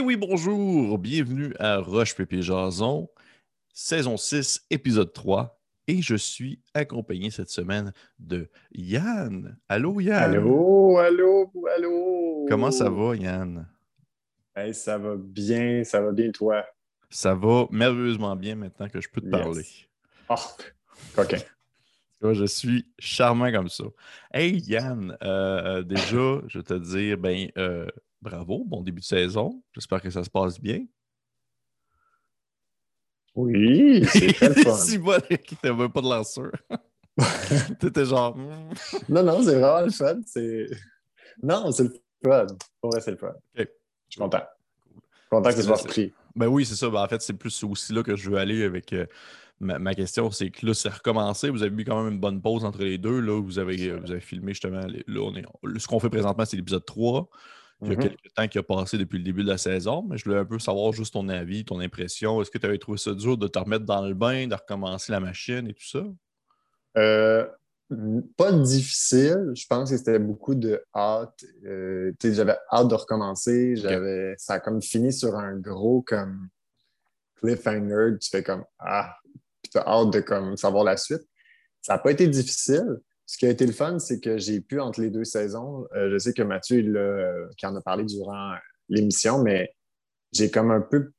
Et 0.00 0.02
oui, 0.02 0.16
bonjour, 0.16 0.96
bienvenue 0.96 1.52
à 1.58 1.76
Roche 1.76 2.14
Pépé 2.14 2.40
Jason, 2.40 3.10
saison 3.74 4.16
6, 4.16 4.64
épisode 4.70 5.12
3. 5.12 5.60
Et 5.88 6.00
je 6.00 6.14
suis 6.14 6.58
accompagné 6.72 7.28
cette 7.28 7.50
semaine 7.50 7.92
de 8.18 8.48
Yann. 8.72 9.58
Allô, 9.68 10.00
Yann? 10.00 10.22
Allô, 10.22 10.96
allô, 10.96 11.52
allô. 11.76 12.46
Comment 12.48 12.70
ça 12.70 12.88
va, 12.88 13.14
Yann? 13.14 13.68
Hey, 14.56 14.72
ça 14.72 14.96
va 14.96 15.16
bien, 15.18 15.84
ça 15.84 16.00
va 16.00 16.12
bien, 16.12 16.30
toi? 16.30 16.64
Ça 17.10 17.34
va 17.34 17.66
merveilleusement 17.70 18.34
bien 18.36 18.54
maintenant 18.54 18.88
que 18.88 19.02
je 19.02 19.08
peux 19.10 19.20
te 19.20 19.28
parler. 19.28 19.66
Oh, 20.30 20.34
coquin. 21.14 21.40
Je 22.22 22.46
suis 22.46 22.86
charmant 22.98 23.52
comme 23.52 23.68
ça. 23.68 23.84
Hey 24.32 24.60
Yann, 24.60 25.14
euh, 25.22 25.82
déjà, 25.82 26.40
je 26.46 26.58
vais 26.58 26.64
te 26.64 26.74
dire, 26.78 27.18
ben, 27.18 27.50
euh, 27.58 27.86
bravo, 28.22 28.64
bon 28.64 28.82
début 28.82 29.00
de 29.00 29.06
saison. 29.06 29.62
J'espère 29.72 30.00
que 30.00 30.10
ça 30.10 30.22
se 30.24 30.30
passe 30.30 30.60
bien. 30.60 30.84
Oui, 33.34 34.04
c'est 34.12 34.32
très 34.34 34.54
fun. 34.54 34.74
si 34.76 34.98
bon, 34.98 35.20
qui 35.46 35.56
t'avait 35.56 35.88
pas 35.88 36.00
de 36.00 36.08
lanceur. 36.08 36.50
T'étais 37.80 38.04
genre. 38.04 38.36
non, 39.08 39.22
non, 39.22 39.42
c'est 39.42 39.58
vraiment 39.58 39.82
le 39.84 39.90
fun. 39.90 40.20
C'est... 40.26 40.66
Non, 41.42 41.70
c'est 41.70 41.84
le 41.84 41.92
fun. 42.24 42.46
Pour 42.80 42.90
vrai, 42.90 43.00
c'est 43.00 43.12
le 43.12 43.16
fun. 43.16 43.32
Ok. 43.58 43.68
Je 44.08 44.14
suis 44.14 44.20
content. 44.20 44.42
Content 45.30 45.50
que 45.50 45.56
ce 45.56 45.62
soit 45.62 45.76
repris. 45.76 46.12
Ben 46.34 46.46
oui, 46.48 46.64
c'est 46.64 46.74
ça. 46.76 46.88
Ben, 46.90 47.02
en 47.02 47.08
fait, 47.08 47.22
c'est 47.22 47.34
plus 47.34 47.62
aussi 47.64 47.92
là 47.92 48.02
que 48.02 48.16
je 48.16 48.30
veux 48.30 48.36
aller 48.38 48.64
avec 48.64 48.92
euh, 48.92 49.06
ma, 49.60 49.78
ma 49.78 49.94
question. 49.94 50.30
C'est 50.30 50.50
que 50.50 50.66
là, 50.66 50.74
c'est 50.74 50.88
recommencé. 50.88 51.50
Vous 51.50 51.62
avez 51.62 51.70
mis 51.74 51.84
quand 51.84 52.02
même 52.02 52.14
une 52.14 52.20
bonne 52.20 52.40
pause 52.42 52.64
entre 52.64 52.82
les 52.82 52.98
deux. 52.98 53.20
Là, 53.20 53.40
vous 53.40 53.58
avez, 53.58 53.92
vous 53.96 54.10
avez 54.10 54.20
filmé 54.20 54.52
justement. 54.52 54.84
les- 54.86 55.04
là, 55.06 55.20
on 55.20 55.34
est, 55.36 55.44
ce 55.78 55.86
qu'on 55.86 56.00
fait 56.00 56.10
présentement, 56.10 56.44
c'est 56.44 56.56
l'épisode 56.56 56.84
3. 56.84 57.28
Il 57.82 57.88
y 57.88 57.92
a 57.92 57.94
Mhm. 57.96 58.02
quelques 58.02 58.34
temps 58.34 58.48
qui 58.48 58.58
a 58.58 58.62
passé 58.62 58.98
depuis 58.98 59.18
le 59.18 59.24
début 59.24 59.42
de 59.42 59.48
la 59.48 59.56
saison, 59.58 60.02
mais 60.02 60.18
je 60.18 60.24
voulais 60.24 60.38
un 60.38 60.44
peu 60.44 60.58
savoir 60.58 60.92
juste 60.92 61.14
ton 61.14 61.28
avis, 61.28 61.64
ton 61.64 61.80
impression. 61.80 62.40
Est-ce 62.42 62.50
que 62.50 62.58
tu 62.58 62.66
avais 62.66 62.78
trouvé 62.78 62.98
ça 62.98 63.12
dur 63.14 63.38
de 63.38 63.48
te 63.48 63.58
remettre 63.58 63.84
dans 63.86 64.06
le 64.06 64.12
bain, 64.14 64.46
de 64.46 64.54
recommencer 64.54 65.12
la 65.12 65.20
machine 65.20 65.66
et 65.66 65.72
tout 65.72 65.86
ça? 65.86 66.04
Euh, 66.98 67.46
pas 68.36 68.52
difficile. 68.52 69.52
Je 69.54 69.66
pense 69.66 69.90
que 69.90 69.96
c'était 69.96 70.18
beaucoup 70.18 70.54
de 70.54 70.82
hâte. 70.94 71.42
Euh, 71.64 72.12
j'avais 72.22 72.56
hâte 72.70 72.88
de 72.88 72.94
recommencer. 72.94 73.76
J'avais, 73.76 74.34
Ça 74.36 74.54
a 74.54 74.60
comme 74.60 74.82
fini 74.82 75.12
sur 75.12 75.34
un 75.36 75.56
gros 75.56 76.02
comme 76.02 76.48
cliffhanger. 77.36 78.18
Tu 78.20 78.28
fais 78.30 78.42
comme 78.42 78.64
Ah, 78.78 79.16
puis 79.62 79.70
tu 79.72 79.78
as 79.78 79.86
hâte 79.86 80.10
de 80.12 80.20
comme, 80.20 80.56
savoir 80.56 80.84
la 80.84 80.96
suite. 80.96 81.26
Ça 81.80 81.94
n'a 81.94 81.98
pas 81.98 82.10
été 82.12 82.26
difficile. 82.28 82.98
Ce 83.30 83.38
qui 83.38 83.46
a 83.46 83.50
été 83.50 83.64
le 83.64 83.72
fun, 83.72 84.00
c'est 84.00 84.18
que 84.18 84.38
j'ai 84.38 84.60
pu, 84.60 84.80
entre 84.80 85.00
les 85.00 85.08
deux 85.08 85.22
saisons, 85.22 85.86
euh, 85.94 86.10
je 86.10 86.18
sais 86.18 86.32
que 86.32 86.42
Mathieu, 86.42 86.80
il 86.80 86.96
euh, 86.96 87.46
qui 87.56 87.64
en 87.64 87.76
a 87.76 87.80
parlé 87.80 88.02
durant 88.02 88.56
l'émission, 88.88 89.40
mais 89.40 89.72
j'ai 90.32 90.50
comme 90.50 90.72
un 90.72 90.80
peu 90.80 91.12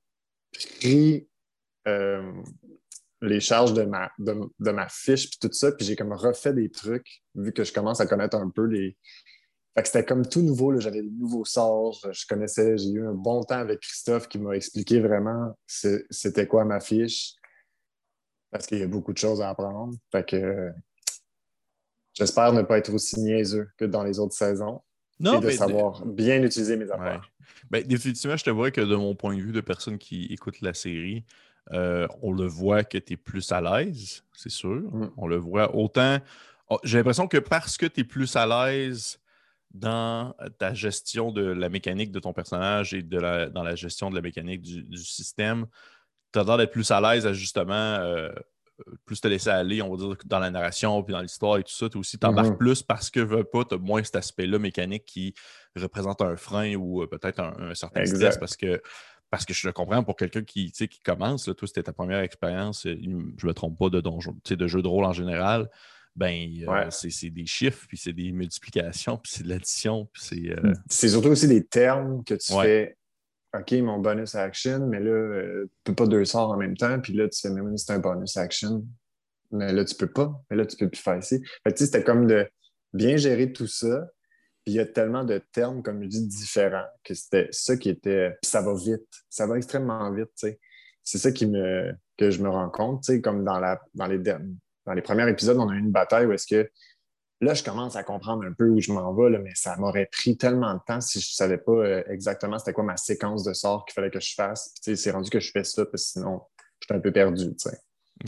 pris 0.52 1.26
euh, 1.88 2.34
les 3.22 3.40
charges 3.40 3.74
de 3.74 3.84
ma, 3.84 4.12
de, 4.20 4.72
ma 4.72 4.90
fiche 4.90 5.30
puis 5.30 5.40
tout 5.40 5.54
ça, 5.54 5.72
puis 5.72 5.86
j'ai 5.86 5.96
comme 5.96 6.12
refait 6.12 6.52
des 6.52 6.70
trucs, 6.70 7.24
vu 7.34 7.54
que 7.54 7.64
je 7.64 7.72
commence 7.72 8.02
à 8.02 8.08
connaître 8.08 8.36
un 8.36 8.50
peu 8.50 8.66
les... 8.66 8.98
Fait 9.74 9.84
que 9.84 9.88
c'était 9.88 10.04
comme 10.04 10.28
tout 10.28 10.42
nouveau, 10.42 10.78
j'avais 10.82 11.04
des 11.04 11.12
nouveaux 11.12 11.46
sorts, 11.46 11.98
je 12.12 12.26
connaissais, 12.28 12.78
j'ai 12.78 12.90
eu 12.90 13.08
un 13.08 13.14
bon 13.14 13.42
temps 13.44 13.60
avec 13.60 13.80
Christophe 13.80 14.28
qui 14.28 14.38
m'a 14.38 14.58
expliqué 14.58 15.00
vraiment 15.00 15.58
c'était 15.66 16.46
quoi 16.46 16.66
ma 16.66 16.82
fiche, 16.82 17.36
parce 18.52 18.68
qu'il 18.68 18.80
y 18.80 18.84
a 18.84 18.88
beaucoup 18.88 19.14
de 19.14 19.18
choses 19.18 19.42
à 19.42 19.48
apprendre. 19.52 19.96
Fait 20.12 20.28
que 20.28 20.74
j'espère 22.14 22.54
ne 22.54 22.62
pas 22.62 22.78
être 22.78 22.94
aussi 22.94 23.20
niaiseux 23.20 23.70
que 23.78 23.86
dans 23.86 24.04
les 24.04 24.20
autres 24.20 24.34
saisons 24.36 24.82
et 25.20 25.24
de 25.24 25.38
mais- 25.46 25.52
savoir 25.52 26.06
bien 26.06 26.42
utiliser 26.44 26.78
mes 26.78 26.86
Ouais. 26.86 26.94
affaires. 26.94 27.30
Ben, 27.70 27.84
définitivement, 27.86 28.36
je 28.38 28.44
te 28.44 28.50
vois 28.50 28.72
que 28.72 28.82
de 28.82 28.96
mon 28.96 29.16
point 29.16 29.36
de 29.36 29.42
vue 29.42 29.52
de 29.52 29.62
personne 29.62 29.98
qui 29.98 30.26
écoute 30.26 30.62
la 30.62 30.74
série, 30.74 31.24
euh, 31.74 32.08
on 32.22 32.32
le 32.34 32.48
voit 32.48 32.84
que 32.84 32.98
tu 32.98 33.14
es 33.14 33.18
plus 33.18 33.52
à 33.52 33.62
l'aise, 33.62 34.24
c'est 34.34 34.50
sûr. 34.50 34.82
Mm. 34.92 35.12
On 35.18 35.28
le 35.28 35.38
voit 35.38 35.76
autant. 35.76 36.18
oh, 36.70 36.80
J'ai 36.84 36.98
l'impression 36.98 37.28
que 37.28 37.38
parce 37.38 37.78
que 37.78 37.86
tu 37.86 38.02
es 38.02 38.04
plus 38.04 38.36
à 38.36 38.46
l'aise 38.48 39.20
dans 39.74 40.36
ta 40.58 40.74
gestion 40.74 41.32
de 41.32 41.44
la 41.46 41.70
mécanique 41.70 42.12
de 42.12 42.20
ton 42.20 42.34
personnage 42.34 42.94
et 42.94 43.04
de 43.04 43.18
la, 43.20 43.48
dans 43.50 43.64
la 43.64 43.76
gestion 43.76 44.10
de 44.10 44.16
la 44.16 44.22
mécanique 44.22 44.62
du, 44.62 44.84
du 44.84 44.98
système, 44.98 45.66
tu 46.34 46.40
as 46.40 46.44
l'air 46.44 46.58
d'être 46.58 46.72
plus 46.72 46.90
à 46.92 47.00
l'aise 47.00 47.26
à 47.26 47.32
justement 47.34 47.74
euh, 47.74 48.32
plus 49.06 49.22
te 49.22 49.28
laisser 49.28 49.50
aller, 49.50 49.82
on 49.82 49.96
va 49.96 49.98
dire, 49.98 50.16
dans 50.26 50.40
la 50.40 50.50
narration 50.52 51.02
puis 51.04 51.14
dans 51.14 51.22
l'histoire 51.22 51.58
et 51.58 51.64
tout 51.64 51.72
ça. 51.74 51.90
Tu 51.90 51.98
aussi 51.98 52.18
t'embarques 52.18 52.52
Mhm. 52.52 52.58
plus 52.58 52.84
parce 52.84 53.10
que 53.10 53.20
veux 53.20 53.44
pas, 53.44 53.64
tu 53.66 53.76
as 53.76 53.78
moins 53.78 54.04
cet 54.04 54.16
aspect-là 54.16 54.60
mécanique 54.60 55.06
qui 55.06 55.34
représente 55.76 56.22
un 56.22 56.36
frein 56.36 56.76
ou 56.76 57.02
euh, 57.04 57.08
peut-être 57.08 57.40
un, 57.40 57.56
un 57.70 57.74
certain 57.76 58.06
stress 58.06 58.38
parce 58.38 58.56
que 58.58 58.82
parce 59.30 59.46
que 59.46 59.54
je 59.54 59.66
le 59.66 59.72
comprends 59.72 60.04
pour 60.04 60.18
quelqu'un 60.18 60.44
qui, 60.44 60.72
qui 60.74 61.00
commence, 61.06 61.48
là, 61.48 61.54
toi, 61.54 61.66
c'était 61.66 61.84
ta 61.84 61.94
première 61.94 62.20
expérience, 62.20 62.86
euh, 62.86 62.98
je 63.38 63.48
me 63.48 63.54
trompe 63.54 63.80
pas, 63.80 63.90
de, 63.90 64.02
donjon, 64.02 64.36
de 64.46 64.68
jeu 64.68 64.82
de 64.82 64.88
rôle 64.90 65.06
en 65.06 65.14
général, 65.14 65.70
ben, 66.18 66.50
euh, 66.64 66.68
Ouais. 66.70 66.88
c'est 66.92 67.10
c'est 67.12 67.30
des 67.30 67.46
chiffres, 67.46 67.86
puis 67.88 67.96
c'est 67.98 68.12
des 68.12 68.34
multiplications, 68.34 69.16
puis 69.16 69.32
c'est 69.34 69.44
de 69.44 69.48
l'addition, 69.50 70.10
puis 70.12 70.22
c'est... 70.22 70.50
euh, 70.52 70.74
C'est 70.90 71.08
surtout 71.08 71.30
aussi 71.30 71.48
des 71.48 71.66
termes 71.66 72.26
que 72.26 72.34
tu 72.34 72.52
Ouais. 72.54 72.64
fais. 72.66 72.98
OK, 73.54 73.74
mon 73.74 74.00
bonus 74.00 74.36
action, 74.36 74.88
mais 74.88 75.00
là, 75.00 75.12
euh, 75.12 75.66
tu 75.66 75.92
peux 75.92 75.96
pas 75.96 76.08
deux 76.08 76.24
sorts 76.24 76.52
en 76.52 76.58
même 76.58 76.78
temps. 76.78 77.00
Puis 77.02 77.14
là, 77.14 77.28
tu 77.28 77.40
fais, 77.40 77.50
mais 77.50 77.78
c'est 77.78 77.92
un 77.92 78.00
bonus 78.00 78.38
action. 78.38 78.86
Mais 79.52 79.74
là, 79.74 79.84
tu 79.84 79.96
peux 79.96 80.12
pas. 80.12 80.42
Mais 80.50 80.56
là, 80.56 80.66
tu 80.66 80.78
peux 80.78 80.90
plus 80.90 81.02
faire 81.02 81.18
ici. 81.18 81.44
Fait 81.64 81.78
c'était 81.78 82.04
comme 82.04 82.28
de 82.28 82.48
bien 82.94 83.18
gérer 83.18 83.52
tout 83.52 83.68
ça. 83.68 84.08
Puis 84.64 84.74
il 84.74 84.76
y 84.76 84.80
a 84.80 84.86
tellement 84.86 85.26
de 85.26 85.42
termes, 85.52 85.84
comme 85.84 86.02
je 86.04 86.08
dis, 86.08 86.28
différents, 86.28 86.86
que 87.04 87.14
c'était 87.14 87.50
ça 87.52 87.76
qui 87.76 87.90
était. 87.90 88.32
Puis 88.42 88.50
ça 88.50 88.62
va 88.62 88.74
vite. 88.74 89.08
Ça 89.30 89.48
va 89.48 89.58
extrêmement 89.58 90.12
vite, 90.14 90.30
tu 90.38 90.48
sais. 90.48 90.60
C'est 91.04 91.18
ça 91.18 91.32
qui 91.32 91.48
me, 91.48 91.92
que 92.18 92.30
je 92.30 92.42
me 92.42 92.50
rends 92.50 92.70
compte, 92.70 93.04
tu 93.04 93.14
sais, 93.14 93.22
comme 93.22 93.44
dans, 93.44 93.60
la, 93.60 93.82
dans, 93.96 94.06
les, 94.06 94.20
dans 94.20 94.94
les 94.94 95.02
premiers 95.02 95.28
épisodes, 95.28 95.58
on 95.58 95.68
a 95.68 95.74
eu 95.74 95.80
une 95.80 95.92
bataille 95.92 96.28
où 96.28 96.32
est-ce 96.32 96.46
que 96.48 96.70
Là, 97.42 97.56
je 97.56 97.64
commence 97.64 97.96
à 97.96 98.04
comprendre 98.04 98.46
un 98.46 98.54
peu 98.54 98.70
où 98.70 98.80
je 98.80 98.92
m'en 98.92 99.14
vais, 99.14 99.38
mais 99.40 99.54
ça 99.56 99.76
m'aurait 99.78 100.08
pris 100.12 100.38
tellement 100.38 100.76
de 100.76 100.80
temps 100.86 101.02
si 101.02 101.20
je 101.20 101.28
ne 101.28 101.34
savais 101.34 101.58
pas 101.58 101.72
euh, 101.72 102.04
exactement 102.08 102.60
c'était 102.60 102.74
quoi 102.74 102.84
ma 102.84 102.98
séquence 102.98 103.44
de 103.44 103.54
sorts 103.54 103.84
qu'il 103.86 103.96
fallait 103.96 104.12
que 104.12 104.20
je 104.20 104.36
fasse. 104.36 104.76
Puis, 104.84 104.96
c'est 104.96 105.10
rendu 105.12 105.30
que 105.30 105.40
je 105.40 105.50
fais 105.52 105.64
ça, 105.64 105.86
parce 105.86 106.04
que 106.04 106.10
sinon, 106.12 106.42
je 106.80 106.86
suis 106.86 106.96
un 106.96 107.00
peu 107.00 107.12
perdu. 107.12 107.56
tu 107.56 107.70
sais. 107.70 107.78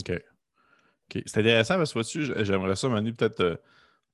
OK. 0.00 0.22
OK. 1.14 1.22
C'est 1.26 1.38
intéressant 1.38 1.76
parce 1.76 1.92
que 1.92 2.44
j'aimerais 2.44 2.74
ça, 2.74 2.88
Manu, 2.88 3.14
peut-être 3.14 3.36
te, 3.36 3.56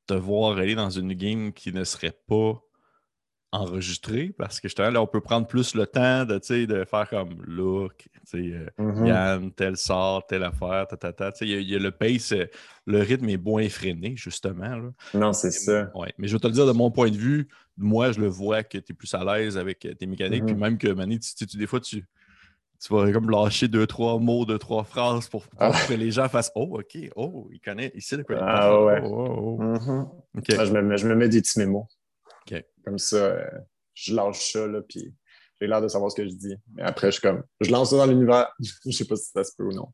te 0.06 0.14
voir 0.14 0.58
aller 0.58 0.74
dans 0.74 0.90
une 0.90 1.14
game 1.14 1.52
qui 1.52 1.72
ne 1.72 1.84
serait 1.84 2.16
pas 2.26 2.62
enregistrée 3.52 4.32
parce 4.38 4.60
que 4.60 4.68
justement, 4.68 4.90
là, 4.90 5.02
on 5.02 5.06
peut 5.06 5.20
prendre 5.20 5.46
plus 5.46 5.74
le 5.74 5.86
temps 5.86 6.24
de, 6.24 6.38
de 6.66 6.84
faire 6.84 7.08
comme 7.08 7.42
look, 7.46 8.08
euh, 8.34 8.66
Mhm. 8.78 9.06
Yann, 9.06 9.52
tel 9.52 9.76
sort, 9.76 10.26
telle 10.26 10.44
affaire, 10.44 10.86
ta, 10.86 11.12
ta, 11.12 11.32
il 11.40 11.48
y 11.48 11.54
a- 11.54 11.58
il 11.60 11.68
y, 11.68 11.74
a 11.74 11.78
le 11.78 11.90
pace, 11.90 12.32
euh, 12.32 12.46
le 12.86 13.00
rythme 13.00 13.28
est 13.28 13.36
moins 13.42 13.62
effréné, 13.62 14.14
justement. 14.16 14.76
Là. 14.76 14.90
Non, 15.14 15.32
c'est 15.32 15.50
ça. 15.50 15.90
Ouais. 15.94 16.12
Mais 16.18 16.28
je 16.28 16.34
vais 16.34 16.38
te 16.40 16.46
le 16.46 16.52
dire 16.52 16.66
de 16.66 16.72
mon 16.72 16.90
point 16.90 17.10
de 17.10 17.16
vue, 17.16 17.48
moi, 17.76 18.12
je 18.12 18.20
le 18.20 18.28
vois 18.28 18.62
que 18.62 18.78
tu 18.78 18.92
es 18.92 18.94
plus 18.94 19.12
à 19.14 19.24
l'aise 19.24 19.58
avec 19.58 19.84
euh, 19.84 19.94
tes 19.94 20.06
mécaniques. 20.06 20.42
Mhm. 20.42 20.46
Puis 20.46 20.56
même 20.56 20.78
que, 20.78 20.88
Manu, 20.88 21.18
tu, 21.18 21.46
tu- 21.46 21.56
des 21.56 21.66
fois, 21.66 21.80
tu, 21.80 22.04
tu 22.82 22.94
vas 22.94 23.10
comme 23.12 23.28
lâcher 23.30 23.66
deux, 23.68 23.86
trois 23.86 24.18
mots, 24.18 24.44
deux, 24.46 24.58
trois 24.58 24.84
phrases 24.84 25.28
pour, 25.28 25.42
pour 25.48 25.58
Ah. 25.60 25.72
que 25.88 25.94
les 25.94 26.10
gens 26.12 26.28
fassent 26.28 26.52
Oh, 26.54 26.78
OK, 26.78 26.96
oh, 27.16 27.48
il 27.52 27.60
connaît, 27.60 27.90
il 27.94 28.00
sait 28.02 28.16
de 28.16 28.22
quoi 28.22 28.36
il 28.36 28.42
Ah, 28.42 28.80
ouais. 28.84 29.02
Oh, 29.04 29.26
oh, 29.28 29.56
oh. 29.58 29.62
Mhm. 29.62 30.06
OK. 30.38 30.54
Moi, 30.54 30.64
je, 30.66 30.72
me, 30.72 30.82
mets- 30.82 30.96
je 30.98 31.08
me 31.08 31.14
mets 31.16 31.28
des 31.28 31.40
petits 31.42 31.58
mémos. 31.58 31.86
Comme 32.84 32.98
ça, 32.98 33.16
euh, 33.16 33.44
je 33.94 34.14
lâche 34.14 34.52
ça, 34.52 34.66
là, 34.66 34.80
puis 34.82 35.12
j'ai 35.60 35.66
l'air 35.66 35.82
de 35.82 35.88
savoir 35.88 36.10
ce 36.10 36.16
que 36.16 36.26
je 36.28 36.34
dis. 36.34 36.56
Mais 36.74 36.82
après, 36.82 37.08
je 37.08 37.12
suis 37.18 37.22
comme, 37.22 37.42
je 37.60 37.70
lance 37.70 37.90
ça 37.90 37.96
dans 37.96 38.06
l'univers. 38.06 38.48
je 38.86 38.90
sais 38.90 39.04
pas 39.06 39.16
si 39.16 39.30
ça 39.30 39.44
se 39.44 39.52
peut 39.56 39.64
ou 39.64 39.72
non. 39.72 39.88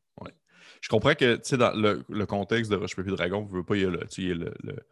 Je 0.79 0.89
comprends 0.89 1.15
que, 1.15 1.35
tu 1.37 1.41
sais, 1.43 1.57
dans 1.57 1.71
le, 1.71 2.03
le 2.07 2.25
contexte 2.27 2.69
de 2.71 2.75
Roche 2.75 2.95
Papier 2.95 3.11
Dragon, 3.15 3.41
vous 3.41 3.57
veux 3.57 3.63
pas, 3.63 3.75
il 3.75 3.81
y 3.81 3.85
a 3.85 3.89
le- 3.89 3.99
tu 4.01 4.07
sais, 4.09 4.21
il 4.21 4.27
y 4.27 4.31
a 4.31 4.35
le- 4.35 4.53
le- 4.63 4.85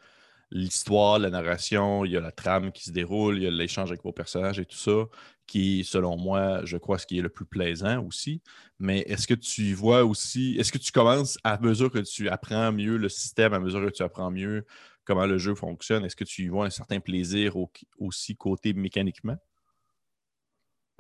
l'histoire, 0.52 1.20
la 1.20 1.30
narration, 1.30 2.06
il 2.06 2.12
y 2.12 2.18
a 2.18 2.22
la 2.22 2.32
trame 2.32 2.72
qui 2.72 2.84
se 2.86 2.92
déroule, 2.92 3.38
il 3.38 3.44
y 3.44 3.48
a 3.48 3.52
l'échange 3.52 3.90
avec 3.92 4.04
vos 4.04 4.12
personnages 4.12 4.60
et 4.60 4.66
tout 4.66 4.78
ça, 4.78 5.06
qui, 5.48 5.84
selon 5.84 6.18
moi, 6.18 6.62
je 6.66 6.78
crois, 6.78 6.98
ce 6.98 7.06
qui 7.06 7.20
est 7.20 7.22
le 7.22 7.30
plus 7.30 7.46
plaisant 7.46 8.04
aussi. 8.04 8.42
Mais 8.80 9.00
est-ce 9.02 9.28
que 9.28 9.34
tu 9.34 9.74
vois 9.74 10.04
aussi, 10.04 10.56
est-ce 10.60 10.72
que 10.72 10.78
tu 10.78 10.92
commences 10.92 11.38
à 11.44 11.60
mesure 11.60 11.92
que 11.92 12.00
tu 12.00 12.30
apprends 12.30 12.72
mieux 12.72 12.98
le 12.98 13.10
système, 13.10 13.54
à 13.54 13.60
mesure 13.60 13.86
que 13.86 13.92
tu 13.92 14.04
apprends 14.04 14.32
mieux 14.32 14.66
comment 15.06 15.26
le 15.26 15.38
jeu 15.38 15.56
fonctionne, 15.56 16.04
est-ce 16.06 16.16
que 16.16 16.24
tu 16.24 16.44
y 16.44 16.48
vois 16.48 16.66
un 16.66 16.70
certain 16.70 17.00
plaisir 17.00 17.56
au- 17.56 17.72
aussi 18.00 18.36
côté 18.36 18.74
mécaniquement? 18.74 19.38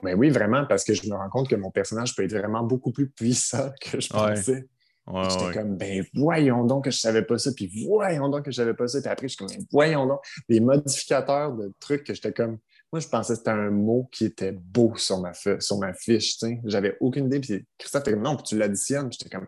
Mais 0.03 0.13
oui, 0.13 0.29
vraiment, 0.29 0.65
parce 0.65 0.83
que 0.83 0.93
je 0.93 1.09
me 1.09 1.15
rends 1.15 1.29
compte 1.29 1.49
que 1.49 1.55
mon 1.55 1.71
personnage 1.71 2.15
peut 2.15 2.23
être 2.23 2.35
vraiment 2.35 2.63
beaucoup 2.63 2.91
plus 2.91 3.09
puissant 3.09 3.71
que 3.81 3.99
je 3.99 4.09
pensais. 4.09 4.67
Ouais, 5.07 5.29
J'étais 5.29 5.45
ouais. 5.45 5.53
comme, 5.53 5.77
ben 5.77 6.03
voyons 6.15 6.65
donc 6.65 6.85
que 6.85 6.91
je 6.91 6.97
savais 6.97 7.21
pas 7.21 7.37
ça, 7.37 7.51
puis 7.55 7.71
voyons 7.87 8.27
donc 8.27 8.45
que 8.45 8.51
je 8.51 8.55
savais 8.55 8.73
pas 8.73 8.87
ça, 8.87 8.99
puis 9.01 9.09
après, 9.09 9.27
je 9.27 9.35
suis 9.35 9.45
comme, 9.45 9.55
Ben, 9.55 9.65
voyons 9.71 10.07
donc. 10.07 10.19
Des 10.49 10.59
modificateurs 10.59 11.53
de 11.53 11.71
trucs 11.79 12.03
que 12.03 12.13
j'étais 12.13 12.33
comme, 12.33 12.57
moi, 12.91 12.99
je 12.99 13.07
pensais 13.07 13.33
que 13.33 13.37
c'était 13.39 13.51
un 13.51 13.69
mot 13.69 14.09
qui 14.11 14.25
était 14.25 14.51
beau 14.51 14.95
sur 14.95 15.19
ma, 15.19 15.31
sur 15.33 15.77
ma 15.77 15.93
fiche, 15.93 16.37
tu 16.37 16.47
sais. 16.47 16.61
J'avais 16.65 16.97
aucune 16.99 17.27
idée, 17.27 17.39
puis 17.39 17.65
Christophe 17.77 18.01
était 18.01 18.13
comme, 18.13 18.23
non, 18.23 18.35
puis 18.35 18.43
tu 18.43 18.57
l'additionnes, 18.57 19.11
j'étais 19.11 19.29
comme, 19.29 19.47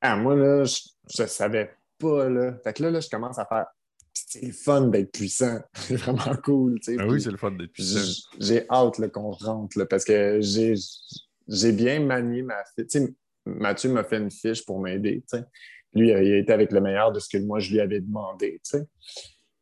ah, 0.00 0.16
moi, 0.16 0.36
là, 0.36 0.64
je, 0.64 0.78
je 1.08 1.26
savais 1.26 1.74
pas, 2.02 2.28
là. 2.28 2.54
Fait 2.64 2.72
que 2.72 2.82
là, 2.82 2.90
là, 2.90 3.00
je 3.00 3.08
commence 3.08 3.38
à 3.38 3.46
faire, 3.46 3.66
c'est 4.12 4.44
le 4.44 4.52
fun 4.52 4.88
d'être 4.88 5.12
puissant. 5.12 5.60
C'est 5.74 5.96
vraiment 5.96 6.36
cool. 6.44 6.80
tu 6.80 6.94
sais. 6.94 6.96
Ah 7.00 7.06
oui, 7.06 7.20
c'est 7.20 7.30
le 7.30 7.36
fun 7.36 7.52
d'être 7.52 7.72
puissant. 7.72 8.28
J'ai 8.38 8.66
hâte 8.70 9.10
qu'on 9.10 9.30
rentre 9.30 9.78
là, 9.78 9.86
parce 9.86 10.04
que 10.04 10.40
j'ai 10.40 11.72
bien 11.72 12.00
manié 12.00 12.42
ma 12.42 12.62
fiche. 12.74 12.86
Tu 12.88 13.00
sais, 13.00 13.14
Mathieu 13.46 13.90
m'a 13.90 14.04
fait 14.04 14.18
une 14.18 14.30
fiche 14.30 14.64
pour 14.64 14.80
m'aider. 14.80 15.24
tu 15.28 15.38
sais. 15.38 15.44
Lui, 15.94 16.08
il 16.08 16.12
a 16.14 16.38
été 16.38 16.52
avec 16.52 16.72
le 16.72 16.80
meilleur 16.80 17.12
de 17.12 17.20
ce 17.20 17.28
que 17.28 17.42
moi, 17.42 17.58
je 17.58 17.70
lui 17.72 17.80
avais 17.80 18.00
demandé. 18.00 18.60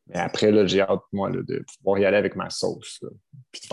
Mais 0.07 0.17
après, 0.17 0.51
là, 0.53 0.67
j'ai 0.67 0.81
hâte, 0.81 1.01
moi, 1.13 1.31
là, 1.31 1.43
de 1.43 1.65
pouvoir 1.79 1.99
y 1.99 2.05
aller 2.05 2.17
avec 2.17 2.37
ma 2.37 2.51
sauce. 2.51 3.01
puis 3.51 3.69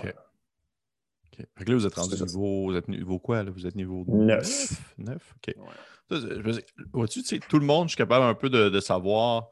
Ok. 1.40 1.46
faire 1.46 1.46
OK. 1.46 1.58
Fait 1.58 1.66
que 1.66 1.72
là, 1.72 1.78
vous 1.78 1.86
êtes 1.86 1.96
rendu 1.96 2.24
niveau. 2.24 2.66
Vous 2.72 2.76
êtes 2.76 2.88
niveau 2.88 3.20
quoi, 3.20 3.44
là? 3.44 3.52
Vous 3.52 3.66
êtes 3.68 3.76
niveau 3.76 4.06
Neuf. 4.08 4.72
9? 4.98 5.36
OK. 5.38 5.56
Ouais. 5.58 6.20
Vois-tu, 6.94 7.24
tout 7.42 7.60
le 7.60 7.66
monde, 7.66 7.88
je 7.88 7.90
suis 7.90 7.98
capable 7.98 8.26
un 8.26 8.34
peu 8.34 8.50
de, 8.50 8.70
de 8.70 8.80
savoir 8.80 9.50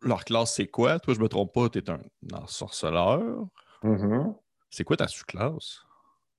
leur 0.00 0.24
classe, 0.24 0.54
c'est 0.54 0.68
quoi? 0.68 0.98
Toi, 1.00 1.14
je 1.14 1.20
me 1.20 1.28
trompe 1.28 1.52
pas, 1.52 1.68
tu 1.68 1.78
es 1.78 1.90
un 1.90 2.00
ensorceleur. 2.32 3.46
Mhm. 3.82 4.34
C'est 4.70 4.84
quoi 4.84 4.96
ta 4.96 5.08
sous-classe? 5.08 5.80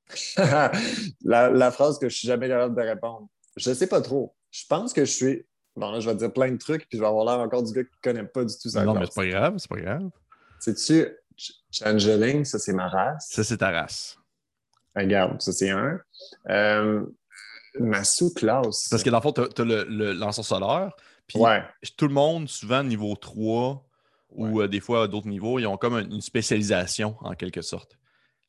la, 0.38 1.50
la 1.50 1.71
phrase 1.71 2.00
que 2.00 2.10
je 2.10 2.16
suis 2.16 2.27
jamais 2.27 2.48
capable 2.48 2.75
de 2.75 2.81
répondre. 2.81 3.27
Je 3.57 3.74
sais 3.74 3.88
pas 3.88 4.01
trop. 4.01 4.36
Je 4.51 4.66
pense 4.68 4.94
que 4.94 5.06
je 5.06 5.12
suis. 5.12 5.45
Bon, 5.75 5.92
là, 5.92 6.00
je 6.00 6.07
vais 6.10 6.16
te 6.16 6.19
dire 6.19 6.33
plein 6.33 6.51
de 6.51 6.57
trucs, 6.57 6.88
puis 6.89 6.98
je 6.98 7.00
vais 7.00 7.07
avoir 7.07 7.25
l'air 7.25 7.45
encore 7.45 7.63
du 7.63 7.71
gars 7.74 7.83
qui 7.83 7.92
connaît 8.01 8.24
pas 8.25 8.44
du 8.44 8.54
tout 8.60 8.69
sa 8.69 8.83
non, 8.83 8.94
mais 8.94 9.01
classe. 9.01 9.10
c'est 9.13 9.21
pas 9.21 9.27
grave, 9.27 9.56
c'est 9.57 9.69
pas 9.69 9.80
grave. 9.80 10.10
Sais-tu, 10.60 10.81
Ch- 10.81 11.16
Changeling, 11.72 12.46
ça, 12.46 12.60
c'est 12.60 12.74
ma 12.74 12.88
race. 12.88 13.28
Ça, 13.32 13.44
c'est 13.44 13.58
ta 13.58 13.72
race. 13.72 14.18
Regarde, 14.96 15.42
ça, 15.42 15.52
c'est 15.52 15.70
un. 15.70 16.00
Euh, 16.50 17.06
ma 17.80 18.04
sous-classe. 18.04 18.88
Parce 18.90 19.04
que 19.04 19.10
dans 19.10 19.18
le 19.18 19.22
fond, 19.22 19.32
tu 19.34 19.42
as, 19.62 19.66
le, 19.66 19.84
le- 19.86 20.14
l'ensorceleur, 20.14 20.96
puis 21.28 21.40
Ouais. 21.40 21.64
tout 21.98 22.08
le 22.08 22.14
monde, 22.14 22.50
souvent 22.50 22.84
niveau 22.84 23.16
3 23.16 23.86
ou 24.32 24.62
euh, 24.62 24.68
des 24.68 24.80
fois 24.80 25.04
à 25.04 25.08
d'autres 25.08 25.28
niveaux, 25.28 25.60
ils 25.60 25.68
ont 25.68 25.78
comme 25.78 25.96
une, 25.96 26.14
une 26.14 26.22
spécialisation 26.22 27.16
en 27.22 27.34
quelque 27.36 27.62
sorte. 27.62 27.92
Tu 27.92 27.98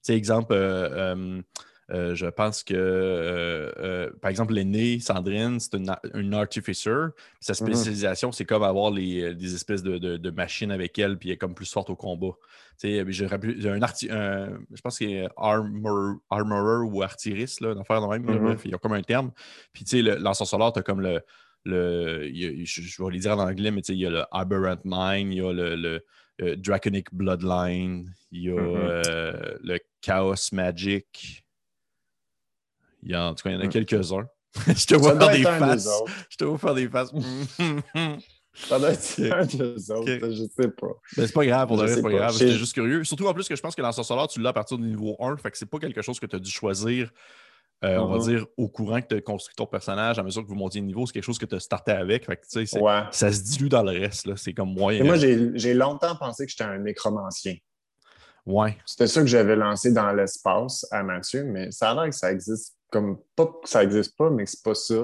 sais, 0.02 0.16
exemple, 0.16 0.52
euh, 0.54 1.40
euh, 1.92 2.14
je 2.14 2.26
pense 2.26 2.62
que, 2.62 2.74
euh, 2.74 3.70
euh, 3.78 4.10
par 4.20 4.30
exemple, 4.30 4.54
l'aîné, 4.54 5.00
Sandrine, 5.00 5.58
c'est 5.58 5.74
une, 5.74 5.92
une 6.14 6.34
artificer. 6.34 7.06
Sa 7.40 7.54
spécialisation, 7.54 8.32
c'est 8.32 8.44
comme 8.44 8.62
avoir 8.62 8.90
les, 8.90 9.34
des 9.34 9.54
espèces 9.54 9.82
de, 9.82 9.98
de- 9.98 10.16
de 10.16 10.30
machines 10.30 10.70
avec 10.70 10.98
elle, 10.98 11.18
puis 11.18 11.30
elle 11.30 11.34
est 11.34 11.38
comme 11.38 11.54
plus 11.54 11.70
forte 11.70 11.90
au 11.90 11.96
combat. 11.96 12.32
J'ai 12.82 13.00
un, 13.00 13.80
arti- 13.80 14.10
un- 14.10 14.58
je 14.72 14.80
pense 14.80 14.98
que 14.98 15.04
c'est 15.04 15.28
armor, 15.36 16.16
armorer 16.30 16.86
ou 16.86 17.02
artilliste, 17.02 17.60
là, 17.60 17.72
une 17.72 17.80
affaire 17.80 18.00
de 18.00 18.06
même. 18.06 18.24
là, 18.26 18.38
bref, 18.38 18.62
il 18.64 18.70
y 18.70 18.74
a 18.74 18.78
comme 18.78 18.92
un 18.92 19.02
terme. 19.02 19.32
Puis, 19.72 19.84
tu 19.84 20.02
sais, 20.02 20.18
l'ensorceleur, 20.18 20.72
tu 20.72 20.78
as 20.78 20.82
comme 20.82 21.00
le. 21.00 21.20
le 21.64 22.22
a- 22.24 22.64
je, 22.64 22.82
je 22.82 23.02
vais 23.02 23.10
les 23.10 23.18
dire 23.18 23.32
en 23.36 23.40
anglais, 23.48 23.70
mais 23.70 23.82
tu 23.82 23.88
sais, 23.92 23.94
il 23.94 24.00
y 24.00 24.06
a 24.06 24.10
le 24.10 24.22
Aberrant 24.30 24.78
Mind, 24.84 25.32
il 25.32 25.38
y 25.38 25.40
a 25.44 25.52
le, 25.52 25.76
le, 25.76 26.56
Draconic 26.56 27.12
Bloodline, 27.12 28.10
il 28.32 28.42
y 28.44 28.48
a 28.50 28.54
Mhm. 28.54 28.58
euh, 28.76 29.58
le 29.62 29.78
Chaos 30.00 30.34
Magic. 30.52 31.44
Il 33.02 33.10
y 33.12 33.14
a, 33.14 33.26
en 33.26 33.34
tout 33.34 33.42
cas, 33.42 33.50
il 33.50 33.54
y 33.54 33.56
en 33.56 33.60
a 33.60 33.64
Mhm. 33.64 33.70
quelques-uns. 33.70 34.26
je 34.66 34.84
te 34.86 34.94
vois 34.96 35.18
faire 35.18 35.30
des 35.30 35.42
faces. 35.42 35.88
Je 36.28 36.36
te 36.36 36.44
vois 36.44 36.58
faire 36.58 36.74
des 36.74 36.88
faces. 36.88 37.10
Ça 38.54 38.78
doit 38.80 38.90
être 38.90 39.20
un 39.32 39.44
des 39.46 39.90
autres. 39.92 40.12
Ok. 40.12 40.30
Je 40.32 40.44
sais 40.60 40.68
pas. 40.68 40.86
Ben, 41.16 41.26
c'est 41.26 41.32
pas 41.32 41.46
grave, 41.46 41.68
pour 41.68 41.76
de 41.76 41.82
vrai, 41.84 41.94
c'est 41.94 42.02
pas 42.02 42.10
pas. 42.10 42.16
grave. 42.16 42.32
J'étais 42.36 42.52
juste 42.52 42.74
curieux. 42.74 43.04
Surtout 43.04 43.26
en 43.28 43.32
plus 43.32 43.48
que 43.48 43.54
je 43.54 43.62
pense 43.62 43.76
que 43.76 43.82
l'ensorceleur, 43.82 44.26
tu 44.28 44.40
l'as 44.40 44.50
à 44.50 44.52
partir 44.52 44.76
du 44.76 44.84
niveau 44.88 45.16
1, 45.20 45.36
fait 45.36 45.50
que 45.52 45.56
c'est 45.56 45.66
pas 45.70 45.78
quelque 45.78 46.02
chose 46.02 46.18
que 46.18 46.26
tu 46.26 46.34
as 46.34 46.40
dû 46.40 46.50
choisir, 46.50 47.10
euh, 47.84 47.96
on 47.98 48.06
va 48.08 48.18
dire, 48.18 48.44
au 48.56 48.68
courant 48.68 49.00
que 49.00 49.06
tu 49.06 49.14
as 49.14 49.20
construit 49.20 49.54
ton 49.54 49.66
personnage, 49.66 50.18
à 50.18 50.24
mesure 50.24 50.42
que 50.42 50.48
vous 50.48 50.56
montiez 50.56 50.80
de 50.80 50.86
niveau, 50.86 51.06
c'est 51.06 51.12
quelque 51.12 51.22
chose 51.24 51.38
que 51.38 51.46
tu 51.46 51.54
as 51.54 51.60
starté 51.60 51.92
avec. 51.92 52.26
Fait 52.26 52.36
que, 52.36 52.42
tu 52.42 52.48
sais, 52.50 52.66
c'est- 52.66 52.80
Ouais. 52.80 53.02
ça 53.12 53.32
se 53.32 53.40
dilue 53.42 53.68
dans 53.68 53.84
le 53.84 53.92
reste, 53.92 54.26
là. 54.26 54.34
C'est 54.36 54.52
comme 54.52 54.74
moyen. 54.74 55.04
Et 55.04 55.06
moi, 55.06 55.16
j'ai 55.16 55.52
j'ai 55.54 55.72
longtemps 55.72 56.16
pensé 56.16 56.44
que 56.44 56.50
j'étais 56.50 56.64
un 56.64 56.78
nécromancien. 56.78 57.54
Ouais. 58.44 58.76
C'était 58.84 59.06
ça 59.06 59.20
que 59.20 59.28
j'avais 59.28 59.54
lancé 59.54 59.92
dans 59.92 60.10
l'espace 60.12 60.84
à 60.90 61.04
Mathieu, 61.04 61.44
mais 61.44 61.70
ça 61.70 61.90
a 61.90 61.94
l'air 61.94 62.10
que 62.10 62.16
ça 62.16 62.32
existe 62.32 62.74
comme 62.90 63.18
pas 63.36 63.46
que 63.46 63.68
ça 63.68 63.82
existe 63.82 64.16
pas, 64.16 64.30
mais 64.30 64.46
c'est 64.46 64.62
pas 64.62 64.74
ça. 64.74 64.94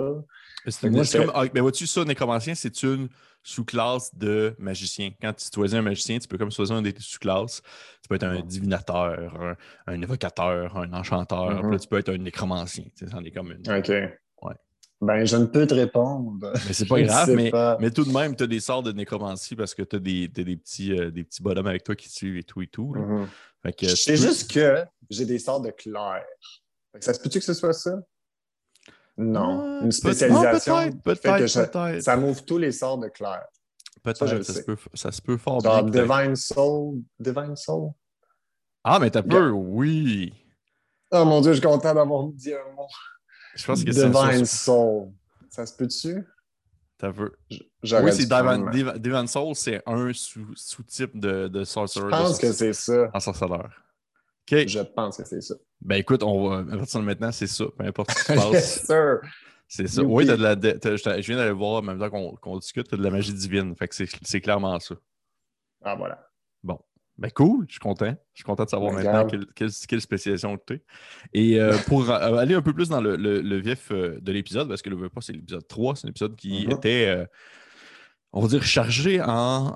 C'est 0.68 0.90
Moi, 0.90 1.04
comme- 1.12 1.30
ah, 1.34 1.44
ben, 1.46 1.60
vois-tu, 1.62 1.86
ça, 1.86 2.04
nécromancien, 2.04 2.54
c'est 2.56 2.82
une 2.82 3.08
sous-classe 3.42 4.12
de 4.14 4.56
magicien. 4.58 5.10
Quand 5.20 5.32
tu 5.32 5.46
choisis 5.54 5.76
un 5.78 5.82
magicien, 5.82 6.18
tu 6.18 6.26
peux 6.26 6.36
comme 6.36 6.50
choisir 6.50 6.74
un 6.74 6.82
des 6.82 6.92
sous-classes. 6.98 7.62
Tu 8.02 8.08
peux 8.08 8.16
être 8.16 8.24
un 8.24 8.40
divinateur, 8.40 9.40
un, 9.40 9.56
un 9.86 10.02
évocateur, 10.02 10.76
un 10.76 10.92
enchanteur. 10.92 11.50
Mhm. 11.50 11.60
Puis 11.62 11.70
là, 11.70 11.78
tu 11.78 11.86
peux 11.88 11.98
être 11.98 12.08
un 12.08 12.18
nécromancien. 12.18 12.84
Tu 12.96 13.06
sais, 13.06 13.10
c'en 13.12 13.22
est 13.22 13.30
comme 13.30 13.52
une. 13.52 13.70
OK. 13.72 13.92
Ben, 15.02 15.26
je 15.26 15.36
ne 15.36 15.44
peux 15.44 15.66
te 15.66 15.74
répondre. 15.74 16.52
Mais 16.66 16.72
c'est 16.72 16.86
pas 16.86 16.98
Je 16.98 17.04
grave, 17.04 17.30
mais, 17.34 17.50
pas. 17.50 17.76
mais 17.78 17.90
tout 17.90 18.02
de 18.04 18.10
même, 18.10 18.34
tu 18.34 18.44
as 18.44 18.46
des 18.46 18.60
sorts 18.60 18.82
de 18.82 18.92
nécromancie 18.92 19.54
parce 19.54 19.74
que 19.74 19.82
tu 19.82 19.96
as 19.96 19.98
des, 19.98 20.26
des, 20.26 20.56
petits, 20.56 20.98
euh, 20.98 21.10
des 21.10 21.22
petits 21.22 21.42
bonhommes 21.42 21.66
avec 21.66 21.84
toi 21.84 21.94
qui 21.94 22.08
tuent 22.08 22.38
et 22.38 22.42
tout 22.44 22.62
et 22.62 22.66
tout. 22.66 22.94
Mhm. 22.94 23.28
Que, 23.62 23.70
tu 23.84 23.88
C'est 23.94 24.12
peux- 24.12 24.16
juste 24.22 24.50
que 24.50 24.86
j'ai 25.10 25.26
des 25.26 25.38
sorts 25.38 25.60
de 25.60 25.70
clair. 25.70 26.24
Ça 27.00 27.14
se 27.14 27.20
peut-tu 27.20 27.38
que 27.38 27.44
ce 27.44 27.54
soit 27.54 27.72
ça? 27.72 27.98
Non. 29.16 29.78
Ah, 29.80 29.84
Une 29.84 29.92
spécialisation. 29.92 30.74
Peut-être, 31.02 31.20
fait 31.22 31.28
que 31.28 31.68
peut-être, 31.70 32.02
ça- 32.02 32.16
m'ouvre 32.16 32.44
tous 32.44 32.58
les 32.58 32.72
sorts 32.72 32.98
de 32.98 33.08
clair. 33.08 33.42
Peut-être, 34.02 34.18
ça, 34.18 34.26
ça, 34.28 34.42
se 34.42 34.52
sais. 34.52 34.64
peut, 34.64 34.76
ça 34.94 35.10
se 35.10 35.22
peut 35.22 35.36
fort 35.36 35.60
Genre 35.60 35.82
bien. 35.84 36.02
Divine 36.02 36.36
Soul. 36.36 37.00
Divine 37.18 37.56
Soul? 37.56 37.90
Ah, 38.84 38.98
mais 39.00 39.10
t'as 39.10 39.22
peu, 39.22 39.50
oui. 39.50 40.32
Oh 41.10 41.24
mon 41.24 41.40
Dieu, 41.40 41.52
je 41.52 41.58
suis 41.58 41.66
content 41.66 41.94
d'avoir 41.94 42.24
dit 42.28 42.52
un 42.52 42.72
mot. 42.76 42.86
Je 43.54 43.64
pense 43.66 43.82
que 43.82 43.90
c'est 43.92 44.04
Divine 44.10 44.44
ça. 44.44 44.64
Soul. 44.64 45.12
Ça 45.48 45.64
se 45.66 45.74
peut-tu? 45.74 46.24
T'as 46.98 47.10
j'aurais 47.82 48.04
Oui, 48.04 48.12
c'est 48.12 48.26
Divan 48.98 49.26
Soul, 49.26 49.54
c'est 49.54 49.82
un 49.86 50.12
sous- 50.12 50.54
sous-type 50.54 51.18
de, 51.18 51.48
de 51.48 51.64
sorcerer. 51.64 52.04
Je 52.04 52.10
pense 52.10 52.36
de 52.36 52.40
que 52.42 52.52
c'est 52.52 52.72
ça. 52.74 53.10
ensorceleur. 53.14 53.70
OK. 54.50 54.66
Je 54.66 54.80
pense 54.80 55.16
que 55.16 55.24
c'est 55.24 55.40
ça. 55.40 55.54
Ben 55.82 55.96
écoute, 55.96 56.22
on 56.22 56.48
va, 56.48 56.58
à 56.72 56.76
partir 56.78 57.00
de 57.00 57.04
maintenant, 57.04 57.32
c'est 57.32 57.46
ça. 57.46 57.64
Peu 57.78 57.84
importe 57.84 58.10
ce 58.12 58.16
qui 58.16 58.22
se 58.22 58.32
passe, 58.34 58.52
yes, 58.52 58.86
sir. 58.86 59.20
c'est 59.68 59.86
ça. 59.88 60.02
Oui, 60.02 60.26
t'as 60.26 60.36
de 60.36 60.42
la, 60.42 61.20
je 61.20 61.26
viens 61.26 61.36
d'aller 61.36 61.52
voir 61.52 61.80
en 61.80 61.82
même 61.82 61.98
temps 61.98 62.36
qu'on 62.40 62.58
discute, 62.58 62.88
t'as 62.88 62.96
de 62.96 63.02
la 63.02 63.10
magie 63.10 63.32
divine. 63.34 63.74
Fait 63.76 63.86
que 63.88 63.94
c'est 63.94 64.08
c'est 64.22 64.40
clairement 64.40 64.78
ça. 64.80 64.94
Ah, 65.84 65.94
voilà. 65.94 66.22
Ben 67.18 67.30
cool, 67.30 67.64
je 67.66 67.72
suis 67.72 67.80
content. 67.80 68.14
Je 68.34 68.40
suis 68.40 68.44
content 68.44 68.64
de 68.64 68.68
savoir 68.68 68.92
maintenant 68.92 69.26
quelle, 69.26 69.46
quelle, 69.54 69.70
quelle 69.88 70.02
spécialisation 70.02 70.58
tu 70.66 70.74
es. 70.74 70.82
Et 71.32 71.58
euh, 71.58 71.74
pour 71.86 72.10
euh, 72.10 72.36
aller 72.36 72.54
un 72.54 72.60
peu 72.60 72.74
plus 72.74 72.90
dans 72.90 73.00
le, 73.00 73.16
le, 73.16 73.40
le 73.40 73.56
vif 73.56 73.90
euh, 73.90 74.18
de 74.20 74.32
l'épisode, 74.32 74.68
parce 74.68 74.82
que 74.82 74.90
le 74.90 74.96
veux 74.96 75.08
pas, 75.08 75.22
c'est 75.22 75.32
l'épisode 75.32 75.66
3, 75.66 75.96
c'est 75.96 76.06
un 76.06 76.10
épisode 76.10 76.36
qui 76.36 76.66
Mhm. 76.66 76.72
était, 76.72 77.26
on 78.34 78.42
va 78.42 78.48
dire, 78.48 78.62
chargé 78.64 79.22
en 79.22 79.74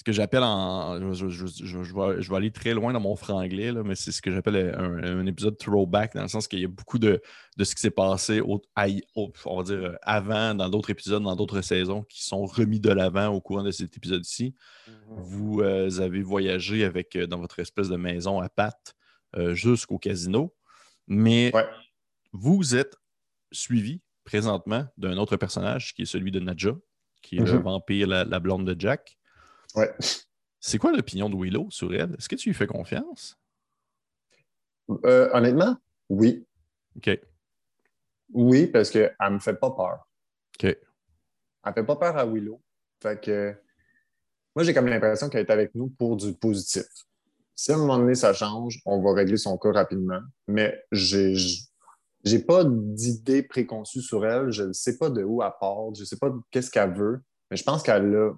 ce 0.00 0.04
que 0.04 0.12
j'appelle 0.12 0.42
en. 0.42 1.12
Je, 1.12 1.26
vais, 1.26 2.22
je 2.22 2.30
vais 2.30 2.36
aller 2.36 2.50
très 2.50 2.72
loin 2.72 2.90
dans 2.94 3.00
mon 3.00 3.16
franglais, 3.16 3.70
là, 3.70 3.82
mais 3.84 3.94
c'est 3.94 4.12
ce 4.12 4.22
que 4.22 4.30
j'appelle 4.30 4.74
un, 4.74 5.02
un 5.20 5.26
épisode 5.26 5.58
throwback, 5.58 6.14
dans 6.14 6.22
le 6.22 6.28
sens 6.28 6.48
qu'il 6.48 6.60
y 6.60 6.64
a 6.64 6.68
beaucoup 6.68 6.98
de, 6.98 7.20
de 7.58 7.64
ce 7.64 7.74
qui 7.74 7.82
s'est 7.82 7.90
passé 7.90 8.40
au, 8.40 8.62
aïe- 8.74 9.02
au- 9.14 9.30
on 9.44 9.58
va 9.58 9.62
dire, 9.62 9.98
avant, 10.00 10.54
dans 10.54 10.70
d'autres 10.70 10.88
épisodes, 10.88 11.22
dans 11.22 11.36
d'autres 11.36 11.60
saisons, 11.60 12.02
qui 12.04 12.24
sont 12.24 12.46
remis 12.46 12.80
de 12.80 12.88
l'avant 12.90 13.28
au 13.28 13.42
courant 13.42 13.62
de 13.62 13.70
cet 13.70 13.94
épisode-ci 13.96 14.54
vous 15.08 15.60
euh, 15.60 16.00
avez 16.00 16.22
voyagé 16.22 16.84
avec, 16.84 17.16
euh, 17.16 17.26
dans 17.26 17.38
votre 17.38 17.58
espèce 17.58 17.88
de 17.88 17.96
maison 17.96 18.40
à 18.40 18.48
pattes 18.48 18.94
euh, 19.36 19.54
jusqu'au 19.54 19.98
casino, 19.98 20.54
mais 21.08 21.50
Ouais. 21.54 21.66
vous 22.32 22.74
êtes 22.74 22.96
suivi 23.52 24.00
présentement 24.24 24.86
d'un 24.96 25.16
autre 25.18 25.36
personnage 25.36 25.92
qui 25.94 26.02
est 26.02 26.06
celui 26.06 26.30
de 26.30 26.40
Nadja, 26.40 26.72
qui 27.22 27.36
est 27.36 27.44
le 27.44 27.58
Mhm. 27.58 27.62
vampire, 27.62 28.06
la, 28.06 28.24
la 28.24 28.38
blonde 28.40 28.64
de 28.66 28.80
Jack. 28.80 29.18
Ouais. 29.74 29.94
C'est 30.60 30.78
quoi 30.78 30.92
l'opinion 30.92 31.30
de 31.30 31.36
Willow 31.36 31.68
sur 31.70 31.94
elle? 31.94 32.14
Est-ce 32.14 32.28
que 32.28 32.36
tu 32.36 32.50
lui 32.50 32.54
fais 32.54 32.66
confiance? 32.66 33.38
Euh, 35.04 35.30
honnêtement, 35.32 35.76
oui. 36.08 36.46
OK. 36.96 37.18
Oui, 38.32 38.66
parce 38.66 38.90
qu'elle 38.90 39.14
ne 39.20 39.30
me 39.30 39.38
fait 39.38 39.54
pas 39.54 39.70
peur. 39.70 40.08
OK. 40.56 40.64
Elle 40.64 40.76
ne 41.66 41.72
fait 41.72 41.84
pas 41.84 41.96
peur 41.96 42.16
à 42.16 42.26
Willow. 42.26 42.60
Fait 43.02 43.20
que 43.20 43.54
moi, 44.54 44.64
j'ai 44.64 44.74
comme 44.74 44.88
l'impression 44.88 45.28
qu'elle 45.28 45.46
est 45.46 45.50
avec 45.50 45.74
nous 45.74 45.88
pour 45.88 46.16
du 46.16 46.34
positif. 46.34 46.84
Si 47.54 47.72
à 47.72 47.74
un 47.74 47.78
moment 47.78 47.98
donné, 47.98 48.14
ça 48.14 48.32
change, 48.32 48.80
on 48.84 49.00
va 49.02 49.12
régler 49.14 49.36
son 49.36 49.56
cas 49.58 49.72
rapidement. 49.72 50.20
Mais 50.48 50.82
j'ai 50.92 51.34
j'ai 52.24 52.38
pas 52.38 52.64
d'idée 52.64 53.42
préconçue 53.42 54.02
sur 54.02 54.26
elle. 54.26 54.50
Je 54.50 54.64
ne 54.64 54.72
sais 54.72 54.98
pas 54.98 55.08
de 55.08 55.22
où 55.22 55.42
elle 55.42 55.52
part. 55.60 55.94
Je 55.94 56.00
ne 56.00 56.04
sais 56.04 56.16
pas 56.16 56.30
qu'est-ce 56.50 56.70
qu'elle 56.70 56.92
veut. 56.92 57.22
Mais 57.50 57.56
je 57.56 57.64
pense 57.64 57.82
qu'elle 57.82 58.14
a, 58.14 58.32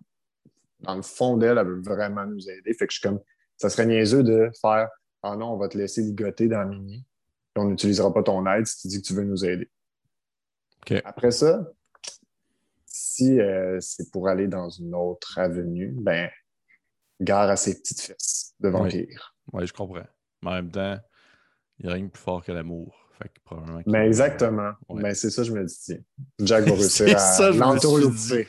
dans 0.83 0.97
le 0.97 1.03
fond 1.03 1.37
d'elle, 1.37 1.59
elle 1.59 1.67
veut 1.67 1.83
vraiment 1.83 2.27
nous 2.27 2.49
aider. 2.49 2.75
Fait 2.75 2.87
que 2.87 2.93
je 2.93 2.99
suis 2.99 3.09
comme, 3.09 3.21
ça 3.57 3.71
serait 3.71 3.87
niaiseux 3.87 4.23
de 4.23 4.51
faire 4.61 4.89
Ah 5.23 5.37
non, 5.37 5.53
on 5.53 5.57
va 5.57 5.69
te 5.69 5.79
laisser 5.79 6.03
ligoter 6.03 6.49
dans 6.49 6.67
Mini. 6.67 7.05
Puis 7.55 7.65
on 7.65 7.69
n'utilisera 7.69 8.13
pas 8.13 8.23
ton 8.23 8.47
aide 8.47 8.67
si 8.67 8.83
tu 8.83 8.89
dis 8.89 9.03
que 9.03 9.07
tu 9.07 9.15
veux 9.15 9.25
nous 9.25 9.45
aider. 9.45 9.71
Après 11.05 11.31
ça, 11.31 11.67
si 12.87 13.41
euh, 13.41 13.79
c'est 13.81 14.11
pour 14.11 14.29
aller 14.29 14.49
dans 14.49 14.69
une 14.69 14.95
autre 14.95 15.39
avenue, 15.39 15.95
ben, 15.97 16.29
gare 17.21 17.49
à 17.51 17.57
ses 17.57 17.79
petites 17.79 18.01
fesses 18.01 18.55
de 18.61 18.69
vampire. 18.69 19.37
Oui, 19.53 19.67
je 19.67 19.73
comprends. 19.73 20.07
Mais 20.43 20.51
en 20.51 20.55
même 20.55 20.71
temps, 20.71 20.99
il 21.79 21.87
n'y 21.87 21.93
a 21.93 21.95
rien 21.95 22.05
de 22.05 22.11
plus 22.11 22.23
fort 22.23 22.45
que 22.45 22.53
l'amour. 22.53 23.02
Fait 23.23 23.29
que 23.29 23.41
probablement 23.45 23.83
Mais 23.87 24.07
exactement. 24.07 24.73
Ouais. 24.89 25.03
Ben, 25.03 25.15
c'est 25.15 25.31
ça, 25.31 25.45
je 25.45 25.53
me 25.53 25.65
dis. 25.65 25.99
Jack 26.41 26.65
va 26.65 26.77
C'est 26.79 27.05
réussir 27.05 27.21
ça, 27.21 27.47
à 27.47 27.53
je 27.53 27.53
me 27.53 27.53
suis 27.53 27.59
l'entourlouper. 27.61 28.49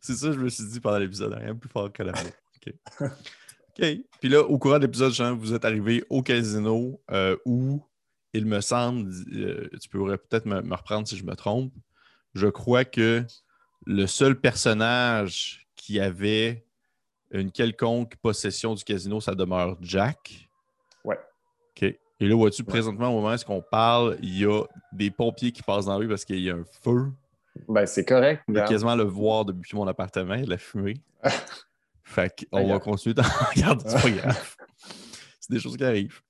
C'est 0.00 0.14
ça, 0.14 0.32
je 0.32 0.38
me 0.38 0.48
suis 0.48 0.64
dit 0.64 0.80
pendant 0.80 0.98
l'épisode. 0.98 1.32
Rien 1.34 1.54
de 1.54 1.58
plus 1.58 1.68
fort 1.68 1.92
que 1.92 2.02
la 2.02 2.12
OK. 2.12 2.74
OK. 3.00 3.86
Puis 4.20 4.28
là, 4.28 4.42
au 4.42 4.58
courant 4.58 4.78
de 4.78 4.86
l'épisode, 4.86 5.12
Jean, 5.12 5.36
vous 5.36 5.54
êtes 5.54 5.64
arrivé 5.64 6.04
au 6.10 6.22
casino 6.22 7.00
euh, 7.12 7.36
où, 7.44 7.80
il 8.32 8.44
me 8.44 8.60
semble, 8.60 9.10
euh, 9.32 9.68
tu 9.80 9.88
pourrais 9.88 10.18
peut-être 10.18 10.46
me, 10.46 10.60
me 10.62 10.74
reprendre 10.74 11.06
si 11.06 11.16
je 11.16 11.24
me 11.24 11.34
trompe, 11.34 11.72
je 12.34 12.48
crois 12.48 12.84
que 12.84 13.24
le 13.86 14.06
seul 14.06 14.38
personnage 14.38 15.66
qui 15.76 16.00
avait 16.00 16.66
une 17.30 17.52
quelconque 17.52 18.16
possession 18.16 18.74
du 18.74 18.82
casino, 18.84 19.20
ça 19.20 19.34
demeure 19.34 19.76
Jack. 19.80 20.48
Ouais. 21.04 21.18
OK. 21.70 21.94
Et 22.20 22.26
là, 22.26 22.34
vois-tu, 22.36 22.64
présentement, 22.64 23.08
au 23.10 23.20
moment 23.20 23.34
où 23.34 23.52
on 23.52 23.62
parle, 23.62 24.16
il 24.22 24.38
y 24.38 24.44
a 24.44 24.62
des 24.92 25.10
pompiers 25.10 25.52
qui 25.52 25.62
passent 25.62 25.84
dans 25.86 25.92
la 25.92 25.98
rue 25.98 26.08
parce 26.08 26.24
qu'il 26.24 26.40
y 26.40 26.50
a 26.50 26.54
un 26.54 26.64
feu. 26.82 27.06
Ben, 27.68 27.86
c'est 27.86 28.04
correct. 28.04 28.42
Je 28.48 28.54
quasiment 28.66 28.96
le 28.96 29.04
voir 29.04 29.44
depuis 29.44 29.76
mon 29.76 29.86
appartement, 29.86 30.36
la 30.46 30.58
fumée. 30.58 30.94
fait 32.04 32.46
qu'on 32.50 32.66
va 32.68 32.78
continuer 32.78 33.14
d'en 33.14 33.22
regarder, 33.54 33.84
c'est 33.88 34.02
pas 34.02 34.10
grave. 34.10 34.54
C'est 35.40 35.52
des 35.54 35.60
choses 35.60 35.76
qui 35.78 35.84
arrivent. 35.84 36.20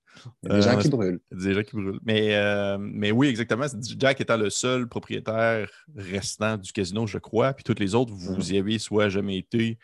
Il 0.45 0.49
y 0.49 0.53
a 0.53 0.57
des 0.57 0.63
gens 0.63 0.79
Euh, 0.79 0.81
qui 0.81 0.89
brûlent. 0.91 1.21
Des 1.33 1.55
gens 1.55 1.63
qui 1.63 1.75
brûlent. 1.75 1.99
Mais, 2.05 2.37
euh, 2.37 2.77
mais 2.79 3.11
oui, 3.11 3.27
exactement. 3.29 3.67
Jack 3.99 4.21
étant 4.21 4.37
le 4.37 4.49
seul 4.51 4.87
propriétaire 4.89 5.69
restant 5.97 6.57
du 6.57 6.71
casino, 6.73 7.07
je 7.07 7.19
crois. 7.19 7.53
Puis 7.53 7.65
tous 7.65 7.75
les 7.81 7.95
autres, 7.97 8.13
vous 8.15 8.35
Mhm. 8.37 8.43
y 8.55 8.59
avez 8.59 8.79
soit 8.79 9.09
jamais 9.09 9.39
été 9.39 9.77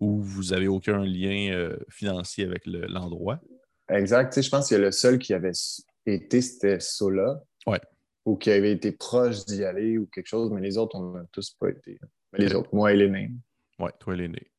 ou 0.00 0.20
vous 0.22 0.52
avez 0.52 0.68
aucun 0.68 1.04
lien 1.04 1.52
euh, 1.52 1.76
financier 1.88 2.44
avec 2.44 2.66
le- 2.66 2.86
l'endroit. 2.86 3.38
Exact. 3.88 4.40
Je 4.40 4.48
pense 4.48 4.70
que 4.70 4.74
le 4.74 4.90
seul 4.92 5.18
qui 5.18 5.34
avait 5.34 5.52
été, 6.06 6.40
c'était 6.40 6.80
Sola. 6.80 7.42
Ouais. 7.66 7.80
Ou 8.24 8.36
qui 8.36 8.50
avait 8.50 8.72
été 8.72 8.92
proche 8.92 9.44
d'y 9.46 9.64
aller 9.64 9.98
ou 9.98 10.06
quelque 10.06 10.28
chose, 10.28 10.50
mais 10.52 10.60
les 10.60 10.78
autres, 10.78 10.96
on 10.96 11.12
n'a 11.12 11.24
tous 11.32 11.50
pas 11.58 11.70
été. 11.70 11.98
Mais 12.32 12.44
les 12.44 12.54
autres, 12.54 12.70
moi 12.72 12.92
et 12.92 12.96
l'aîné. 12.96 13.30
Oui, 13.78 13.90
toi, 13.98 14.14
l'aîné. 14.14 14.50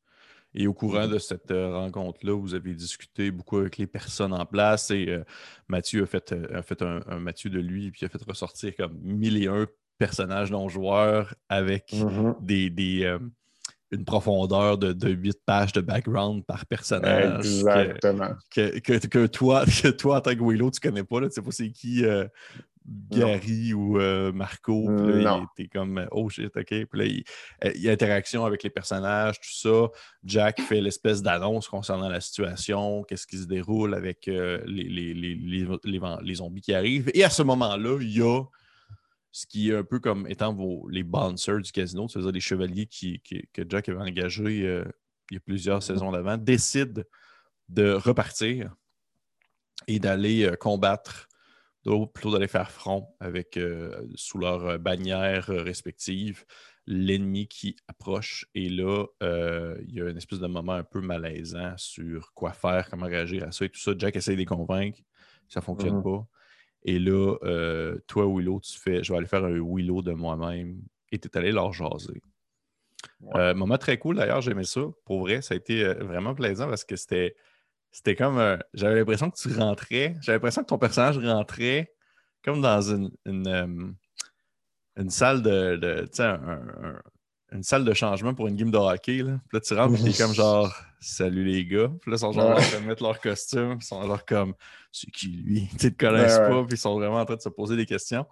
Et 0.54 0.68
au 0.68 0.74
courant 0.74 1.08
de 1.08 1.18
cette 1.18 1.50
euh, 1.50 1.74
rencontre-là, 1.76 2.38
vous 2.38 2.54
avez 2.54 2.74
discuté 2.76 3.32
beaucoup 3.32 3.58
avec 3.58 3.78
les 3.78 3.88
personnes 3.88 4.34
en 4.34 4.46
place 4.46 4.92
et 4.92 5.08
euh, 5.10 5.24
Mathieu 5.68 6.04
a 6.04 6.06
fait, 6.06 6.32
euh, 6.34 6.60
a 6.60 6.62
fait 6.62 6.82
un, 6.84 7.02
un 7.08 7.20
Mathieu 7.20 7.50
de 7.50 7.60
lui 7.60 7.90
puis 7.90 8.06
a 8.06 8.10
fait 8.10 8.22
ressortir 8.24 8.76
comme 8.76 9.00
mille 9.02 9.42
et 9.42 9.48
un 9.48 9.66
personnages 9.98 10.52
non-joueurs 10.52 11.34
avec 11.50 11.94
Mhm. 11.94 12.36
des, 12.42 12.70
des, 12.70 13.04
euh, 13.06 13.20
une 13.94 14.06
profondeur 14.06 14.78
de, 14.78 14.92
de 14.94 15.10
8 15.10 15.38
pages 15.46 15.72
de 15.74 15.82
background 15.82 16.46
par 16.46 16.66
personnage. 16.66 17.46
Exactement. 17.46 18.30
Que, 18.54 18.80
que- 18.80 19.08
que 19.08 19.26
toi, 19.28 19.64
que 19.84 19.90
toi, 19.90 20.18
en 20.18 20.22
tant 20.22 20.36
que 20.36 20.44
Willow, 20.44 20.72
tu 20.72 20.80
connais 20.80 21.04
pas. 21.04 21.20
Là, 21.22 21.28
tu 21.30 21.36
sais 21.36 21.42
pas 21.42 21.52
c'est 21.52 21.72
qui 21.72 22.04
euh, 22.06 22.26
Gary 23.12 23.74
ou 23.74 23.98
euh, 24.00 24.32
Marco. 24.34 24.88
Puis 24.88 25.24
là, 25.24 25.46
t'es 25.56 25.68
comme 25.68 26.00
euh, 26.00 26.06
oh 26.12 26.28
shit, 26.30 26.52
ok. 26.56 26.66
Puis 26.66 26.88
là, 26.96 27.06
il, 27.06 27.24
il 27.76 27.82
y 27.82 27.90
a 27.90 27.94
interaction 27.94 28.46
avec 28.46 28.64
les 28.64 28.70
personnages, 28.70 29.40
tout 29.40 29.54
ça. 29.54 29.88
Jack 30.24 30.60
fait 30.62 30.82
l'espèce 30.82 31.22
d'annonce 31.22 31.68
concernant 31.68 32.10
la 32.10 32.20
situation, 32.20 33.04
qu'est-ce 33.04 33.26
qui 33.28 33.38
se 33.38 33.46
déroule 33.48 33.94
avec 33.94 34.28
euh, 34.28 34.60
les, 34.66 34.84
les, 34.84 35.14
les, 35.14 35.36
les, 35.36 35.68
les 35.86 35.98
van- 36.00 36.20
les 36.22 36.36
zombies 36.36 36.62
qui 36.62 36.74
arrivent. 36.74 37.10
Et 37.14 37.24
à 37.24 37.30
ce 37.30 37.44
moment-là, 37.44 38.00
il 38.02 38.18
y 38.18 38.22
a 38.22 38.42
ce 39.34 39.46
qui 39.48 39.72
est 39.72 39.76
un 39.76 39.84
peu 39.84 40.00
comme 40.00 40.28
étant 40.28 40.54
vos, 40.54 40.88
les 40.90 41.04
bouncers 41.04 41.60
du 41.60 41.72
casino, 41.72 42.08
c'est-à-dire 42.08 42.32
les 42.32 42.40
chevaliers 42.40 42.86
qui, 42.86 43.20
qui- 43.22 43.50
que 43.52 43.64
Jack 43.68 43.90
avait 43.90 44.00
engagés 44.00 44.66
euh, 44.66 44.86
il 45.32 45.34
y 45.34 45.38
a 45.38 45.40
plusieurs 45.42 45.82
saisons 45.84 46.12
d'avant, 46.12 46.38
décident 46.38 47.02
de 47.68 47.92
repartir 47.94 48.76
et 49.88 50.00
d'aller 50.00 50.44
euh, 50.46 50.56
combattre, 50.56 51.28
plutôt 52.14 52.32
d'aller 52.32 52.48
faire 52.48 52.72
front 52.72 53.10
avec, 53.20 53.58
euh, 53.58 54.06
sous 54.16 54.38
leurs 54.38 54.80
bannières 54.80 55.50
euh, 55.50 55.64
respectives, 55.64 56.46
l'ennemi 56.86 57.48
qui 57.48 57.76
approche. 57.88 58.46
Et 58.54 58.70
là, 58.70 59.06
il 59.22 59.94
y 59.96 60.02
a 60.02 60.10
une 60.10 60.18
espèce 60.18 60.40
de 60.40 60.48
moment 60.48 60.74
un 60.74 60.84
peu 60.84 61.02
malaisant 61.02 61.74
sur 61.78 62.34
quoi 62.34 62.54
faire, 62.54 62.90
comment 62.90 63.08
réagir 63.08 63.44
à 63.48 63.52
ça 63.52 63.66
et 63.66 63.70
tout 63.70 63.80
ça. 63.80 63.92
Jack 63.98 64.16
essaye 64.16 64.36
de 64.36 64.40
les 64.42 64.46
convaincre, 64.46 65.00
ça 65.50 65.60
ne 65.60 65.66
fonctionne 65.66 65.96
Mhm. 65.96 66.04
pas. 66.04 66.28
Et 66.86 67.00
là, 67.00 67.36
euh, 67.44 67.98
toi, 68.08 68.26
Willow, 68.28 68.60
tu 68.60 68.78
fais, 68.78 69.04
je 69.04 69.12
vais 69.12 69.18
aller 69.18 69.28
faire 69.28 69.44
un 69.46 69.60
Willow 69.62 70.02
de 70.02 70.12
moi-même. 70.14 70.82
Et 71.12 71.20
tu 71.20 71.28
es 71.28 71.38
allé 71.38 71.52
leur 71.52 71.72
jaser. 71.74 72.22
Ouais. 73.22 73.40
Euh, 73.40 73.54
moment 73.54 73.78
très 73.78 73.98
cool 73.98 74.16
d'ailleurs, 74.18 74.42
j'aimais 74.42 74.64
ça. 74.64 74.82
Pour 75.06 75.22
vrai, 75.22 75.42
ça 75.42 75.54
a 75.54 75.58
été 75.58 75.84
euh, 75.84 75.94
vraiment 76.04 76.34
plaisant 76.36 76.68
parce 76.68 76.84
que 76.84 76.96
c'était 76.96 77.36
c'était 77.92 78.16
comme. 78.16 78.38
euh, 78.40 78.58
J'avais 78.74 78.96
l'impression 78.96 79.30
que 79.30 79.38
tu 79.38 79.54
rentrais. 79.58 80.16
J'avais 80.22 80.38
l'impression 80.38 80.62
que 80.64 80.68
ton 80.68 80.78
personnage 80.80 81.18
rentrait 81.20 81.94
comme 82.44 82.62
dans 82.62 82.82
une, 82.82 83.12
une, 83.26 83.96
une 84.98 85.10
salle 85.10 85.42
de. 85.42 85.76
de 85.78 86.02
tu 86.02 86.08
sais, 86.18 86.24
un- 86.24 86.68
un- 86.84 87.02
une 87.52 87.64
salle 87.64 87.86
de 87.86 87.94
changement 87.94 88.34
pour 88.34 88.48
une 88.48 88.56
game 88.56 88.72
de 88.72 88.78
hockey. 88.78 89.18
Là. 89.22 89.40
Puis 89.48 89.58
là, 89.58 89.60
tu 89.60 89.74
rentres 89.76 90.06
et 90.08 90.14
comme 90.14 90.34
genre 90.34 90.74
Salut 91.04 91.44
les 91.44 91.66
gars. 91.66 91.92
Puis 92.02 92.12
là, 92.12 92.16
ils 92.16 92.20
sont 92.20 92.32
genre 92.32 92.52
en 92.52 92.56
train 92.56 92.80
de 92.80 92.86
mettre 92.86 93.04
leur 93.04 93.20
costume. 93.20 93.78
Ils 93.82 93.86
sont 93.86 94.02
genre 94.08 94.26
comme 94.26 94.54
C'est 94.92 95.12
qui 95.12 95.28
lui? 95.28 95.68
Tu 95.80 95.94
te 95.94 96.06
Ouais, 96.06 96.12
ouais. 96.12 96.28
pas. 96.28 96.64
Puis 96.64 96.76
ils 96.76 96.78
sont 96.78 96.98
vraiment 96.98 97.18
en 97.18 97.26
train 97.26 97.36
de 97.36 97.42
se 97.42 97.50
poser 97.50 97.76
des 97.76 97.86
questions. 97.86 98.26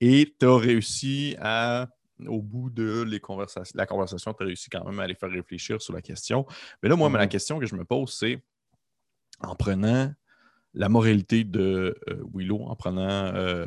Et 0.00 0.34
tu 0.38 0.46
as 0.46 0.56
réussi 0.56 1.36
à 1.40 1.88
au 2.26 2.40
bout 2.40 2.70
de 2.70 3.02
les 3.02 3.20
conversations, 3.20 3.74
la 3.76 3.84
conversation, 3.84 4.32
tu 4.32 4.42
as 4.42 4.46
réussi 4.46 4.70
quand 4.70 4.82
même 4.84 4.98
à 5.00 5.06
les 5.06 5.14
faire 5.14 5.30
réfléchir 5.30 5.82
sur 5.82 5.92
la 5.92 6.00
question. 6.00 6.46
Mais 6.82 6.88
là, 6.88 6.96
moi, 6.96 7.10
la 7.10 7.26
question 7.26 7.58
que 7.58 7.66
je 7.66 7.74
me 7.76 7.84
pose, 7.84 8.14
c'est 8.14 8.42
en 9.40 9.54
prenant 9.54 10.10
la 10.72 10.88
moralité 10.88 11.44
de 11.44 11.98
euh, 12.08 12.24
Willow, 12.32 12.62
en 12.62 12.76
prenant 12.76 13.34
euh, 13.34 13.66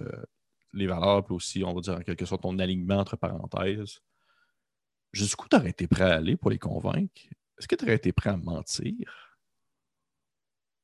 les 0.74 0.88
valeurs, 0.88 1.24
puis 1.24 1.36
aussi, 1.36 1.64
on 1.64 1.76
va 1.76 1.82
dire 1.82 1.94
en 1.94 2.02
quelque 2.02 2.26
sorte, 2.26 2.42
ton 2.42 2.58
alignement 2.58 2.98
entre 2.98 3.18
parenthèses, 3.18 4.00
jusqu'où 5.12 5.48
tu 5.48 5.56
aurais 5.56 5.70
été 5.70 5.88
prêt 5.88 6.06
à 6.06 6.16
aller 6.16 6.36
pour 6.36 6.50
les 6.50 6.60
convaincre? 6.60 7.22
Est-ce 7.60 7.68
que 7.68 7.76
tu 7.76 7.86
aurais 7.86 7.96
été 7.96 8.12
prêt 8.14 8.30
à 8.30 8.38
mentir? 8.38 9.36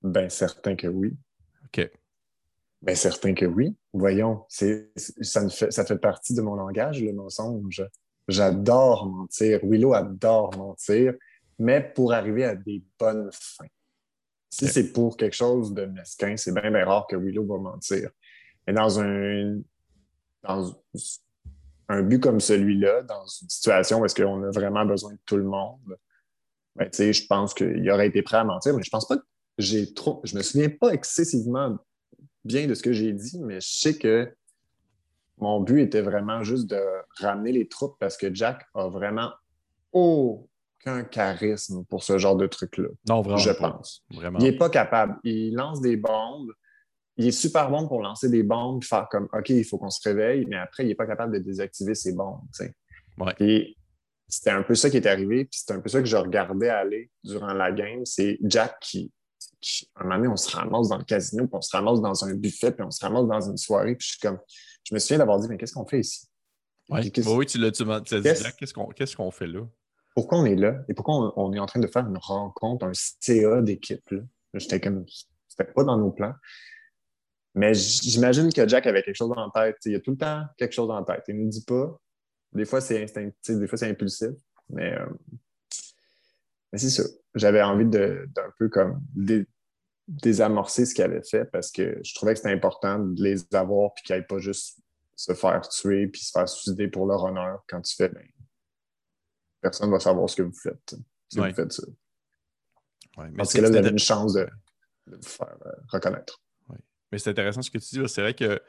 Ben, 0.01 0.29
certain 0.29 0.75
que 0.75 0.87
oui. 0.87 1.15
OK. 1.65 1.89
Ben, 2.81 2.95
certain 2.95 3.33
que 3.33 3.45
oui. 3.45 3.75
Voyons, 3.93 4.45
c'est, 4.49 4.91
ça, 4.95 5.41
me 5.41 5.49
fait, 5.49 5.71
ça 5.71 5.85
fait 5.85 5.97
partie 5.97 6.33
de 6.33 6.41
mon 6.41 6.55
langage, 6.55 7.01
le 7.01 7.13
mensonge. 7.13 7.83
J'adore 8.27 9.07
mentir. 9.07 9.59
Willow 9.63 9.93
adore 9.93 10.55
mentir, 10.57 11.13
mais 11.57 11.81
pour 11.81 12.13
arriver 12.13 12.43
à 12.43 12.55
des 12.55 12.83
bonnes 12.99 13.29
fins. 13.31 13.65
Si 14.49 14.67
c'est 14.67 14.91
pour 14.93 15.17
quelque 15.17 15.35
chose 15.35 15.73
de 15.73 15.85
mesquin, 15.85 16.37
c'est 16.37 16.53
bien, 16.53 16.71
bien 16.71 16.85
rare 16.85 17.07
que 17.07 17.15
Willow 17.15 17.45
va 17.45 17.57
mentir. 17.57 18.09
Mais 18.67 18.73
dans 18.73 18.99
un, 18.99 19.59
dans 20.43 20.83
un 21.89 22.01
but 22.01 22.19
comme 22.19 22.39
celui-là, 22.39 23.03
dans 23.03 23.25
une 23.25 23.49
situation 23.49 23.99
où 23.99 24.05
est-ce 24.05 24.15
qu'on 24.15 24.43
a 24.43 24.51
vraiment 24.51 24.85
besoin 24.85 25.13
de 25.13 25.19
tout 25.25 25.37
le 25.37 25.43
monde, 25.43 25.97
ben, 26.75 26.89
tu 26.89 26.97
sais, 26.97 27.13
je 27.13 27.25
pense 27.27 27.53
qu'il 27.53 27.89
aurait 27.89 28.07
été 28.07 28.21
prêt 28.21 28.37
à 28.37 28.43
mentir, 28.43 28.75
mais 28.75 28.83
je 28.83 28.89
pense 28.89 29.07
pas 29.07 29.17
que 29.17 29.23
j'ai 29.57 29.93
trop. 29.93 30.21
Je 30.23 30.35
me 30.35 30.41
souviens 30.43 30.69
pas 30.69 30.93
excessivement 30.93 31.77
bien 32.43 32.67
de 32.67 32.73
ce 32.73 32.83
que 32.83 32.91
j'ai 32.93 33.13
dit, 33.13 33.39
mais 33.39 33.61
je 33.61 33.67
sais 33.67 33.97
que 33.97 34.31
mon 35.37 35.59
but 35.61 35.81
était 35.81 36.01
vraiment 36.01 36.43
juste 36.43 36.69
de 36.69 36.81
ramener 37.19 37.51
les 37.51 37.67
troupes 37.67 37.97
parce 37.99 38.17
que 38.17 38.33
Jack 38.33 38.65
a 38.73 38.87
vraiment 38.87 39.31
aucun 39.91 41.03
charisme 41.03 41.83
pour 41.85 42.03
ce 42.03 42.17
genre 42.17 42.35
de 42.35 42.47
truc-là. 42.47 42.89
Non, 43.07 43.21
vraiment. 43.21 43.37
Je 43.37 43.51
pas. 43.51 43.71
pense. 43.71 44.03
Vraiment. 44.11 44.39
Il 44.39 44.43
n'est 44.43 44.57
pas 44.57 44.69
capable. 44.69 45.17
Il 45.23 45.53
lance 45.55 45.81
des 45.81 45.97
bombes. 45.97 46.51
Il 47.17 47.27
est 47.27 47.31
super 47.31 47.69
bon 47.69 47.87
pour 47.87 48.01
lancer 48.01 48.29
des 48.29 48.43
bombes, 48.43 48.83
faire 48.83 49.07
comme 49.09 49.29
OK, 49.31 49.49
il 49.49 49.63
faut 49.63 49.77
qu'on 49.77 49.89
se 49.89 50.01
réveille, 50.07 50.45
mais 50.49 50.57
après, 50.57 50.83
il 50.83 50.87
n'est 50.87 50.95
pas 50.95 51.07
capable 51.07 51.33
de 51.33 51.39
désactiver 51.39 51.95
ses 51.95 52.13
bombes. 52.13 52.41
Ouais. 53.17 53.33
Et 53.39 53.77
c'était 54.27 54.51
un 54.51 54.63
peu 54.63 54.75
ça 54.75 54.89
qui 54.89 54.97
est 54.97 55.05
arrivé, 55.07 55.45
puis 55.45 55.59
c'était 55.59 55.73
un 55.73 55.79
peu 55.79 55.89
ça 55.89 55.99
que 55.99 56.05
je 56.07 56.17
regardais 56.17 56.69
aller 56.69 57.11
durant 57.23 57.53
la 57.53 57.71
game. 57.71 58.05
C'est 58.05 58.37
Jack 58.43 58.77
qui, 58.81 59.11
qui- 59.61 59.89
un 59.95 60.03
moment 60.03 60.15
donné, 60.17 60.27
on 60.29 60.35
se 60.37 60.55
ramasse 60.55 60.89
dans 60.89 60.97
le 60.97 61.03
casino, 61.03 61.45
puis 61.47 61.55
on 61.57 61.61
se 61.61 61.75
ramasse 61.75 62.01
dans 62.01 62.25
un 62.25 62.33
buffet, 62.33 62.71
puis 62.71 62.83
on 62.85 62.91
se 62.91 63.03
ramasse 63.05 63.27
dans 63.27 63.49
une 63.51 63.57
soirée, 63.57 63.95
puis 63.95 64.05
je 64.07 64.11
suis 64.13 64.19
comme, 64.19 64.39
je 64.83 64.93
me 64.93 64.99
souviens 64.99 65.17
d'avoir 65.19 65.39
dit, 65.39 65.47
mais 65.49 65.57
qu'est-ce 65.57 65.73
qu'on 65.73 65.85
fait 65.85 65.99
ici? 65.99 66.27
Ouais. 66.89 67.01
Oui, 67.35 67.45
tu 67.45 67.57
l'as 68.15 68.21
dit, 68.21 68.23
Qu'est-ce- 68.29 68.43
Jack, 68.43 68.55
qu'est-ce 68.57 68.73
qu'on 68.73 68.87
qu'est-ce 68.87 69.15
qu'on 69.15 69.31
fait 69.31 69.47
là? 69.47 69.61
pourquoi 70.15 70.37
on 70.39 70.45
est 70.45 70.55
là? 70.55 70.77
Et 70.87 70.93
pourquoi 70.93 71.33
on, 71.35 71.47
on 71.47 71.53
est 71.53 71.59
en 71.59 71.65
train 71.65 71.79
de 71.81 71.87
faire 71.87 72.07
une 72.07 72.17
rencontre, 72.17 72.85
un 72.85 72.91
CA 72.93 73.61
d'équipe. 73.61 74.09
là? 74.11 74.21
J'étais 74.53 74.79
comme, 74.79 75.03
c'était 75.47 75.71
pas 75.71 75.83
dans 75.83 75.97
nos 75.97 76.11
plans. 76.11 76.33
Mais 77.53 77.73
j'imagine 77.73 78.51
que 78.53 78.67
Jack 78.67 78.85
avait 78.85 79.01
quelque 79.03 79.15
chose 79.15 79.33
en 79.35 79.49
tête. 79.49 79.77
Il 79.85 79.93
y 79.93 79.95
a 79.95 79.99
tout 79.99 80.11
le 80.11 80.17
temps 80.17 80.43
quelque 80.57 80.73
chose 80.73 80.89
en 80.89 81.03
tête. 81.03 81.23
Il 81.27 81.37
ne 81.37 81.43
nous 81.43 81.49
dit 81.49 81.63
pas. 81.65 81.99
Des 82.55 82.65
fois, 82.65 82.81
c'est 82.81 83.03
instinctif, 83.03 83.55
des 83.57 83.67
fois, 83.67 83.77
c'est 83.77 83.89
impulsif. 83.89 84.31
Mais, 84.69 84.93
euh, 84.97 85.05
mais 86.71 86.79
c'est 86.79 86.89
ça. 86.89 87.03
J'avais 87.35 87.61
envie 87.61 87.85
de- 87.85 88.27
d'un 88.33 88.51
peu 88.57 88.69
comme 88.69 89.01
dé- 89.13 89.45
désamorcer 90.07 90.85
ce 90.85 90.93
qu'il 90.95 91.03
avait 91.03 91.21
fait 91.23 91.45
parce 91.45 91.71
que 91.71 91.99
je 92.03 92.13
trouvais 92.15 92.33
que 92.33 92.39
c'était 92.39 92.51
important 92.53 92.99
de 92.99 93.21
les 93.23 93.43
avoir 93.53 93.93
puis 93.93 94.03
qu'ils 94.03 94.15
n'aillent 94.15 94.27
pas 94.27 94.37
juste 94.39 94.79
se 95.15 95.33
faire 95.33 95.67
tuer 95.69 96.07
puis 96.07 96.21
se 96.21 96.31
faire 96.31 96.47
suicider 96.49 96.87
pour 96.87 97.05
leur 97.07 97.23
honneur 97.23 97.63
quand 97.67 97.81
tu 97.81 97.95
fais, 97.95 98.09
ben, 98.09 98.25
personne 99.61 99.87
ne 99.89 99.93
va 99.93 99.99
savoir 99.99 100.29
ce 100.29 100.35
que 100.35 100.41
vous 100.43 100.53
faites. 100.53 100.95
Si 101.29 101.39
Ouais. 101.39 101.49
vous 101.49 101.55
faites 101.55 101.71
ça. 101.73 101.83
Ouais, 103.17 103.29
mais 103.29 103.37
Parce 103.37 103.53
que 103.53 103.61
là, 103.61 103.69
vous 103.69 103.75
avez 103.75 103.89
une 103.89 103.99
chance 103.99 104.33
de, 104.33 104.47
de 105.07 105.15
vous 105.15 105.21
faire 105.23 105.55
euh, 105.65 105.71
reconnaître. 105.89 106.41
Mais 107.11 107.17
c'est 107.19 107.29
intéressant 107.29 107.61
ce 107.61 107.71
que 107.71 107.77
tu 107.77 107.99
dis. 107.99 108.09
C'est 108.09 108.21
vrai 108.21 108.33
que 108.33 108.61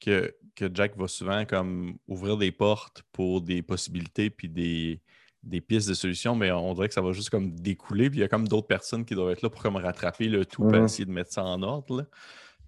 que, 0.00 0.34
que 0.54 0.70
Jack 0.72 0.96
va 0.96 1.08
souvent 1.08 1.44
comme 1.44 1.96
ouvrir 2.06 2.36
des 2.36 2.52
portes 2.52 3.02
pour 3.12 3.40
des 3.40 3.62
possibilités 3.62 4.30
puis 4.30 4.48
des, 4.48 5.00
des 5.42 5.60
pistes 5.60 5.88
de 5.88 5.94
solutions, 5.94 6.34
mais 6.34 6.50
on 6.50 6.74
dirait 6.74 6.88
que 6.88 6.94
ça 6.94 7.02
va 7.02 7.12
juste 7.12 7.30
comme 7.30 7.54
découler. 7.54 8.10
Puis 8.10 8.18
il 8.18 8.22
y 8.22 8.24
a 8.24 8.28
comme 8.28 8.48
d'autres 8.48 8.66
personnes 8.66 9.04
qui 9.04 9.14
doivent 9.14 9.30
être 9.30 9.42
là 9.42 9.50
pour 9.50 9.62
comme 9.62 9.76
rattraper 9.76 10.28
le 10.28 10.44
tout 10.44 10.64
Mhm. 10.64 10.84
essayer 10.84 11.04
de 11.04 11.10
mettre 11.12 11.32
ça 11.32 11.44
en 11.44 11.62
ordre. 11.62 11.98
là. 11.98 12.06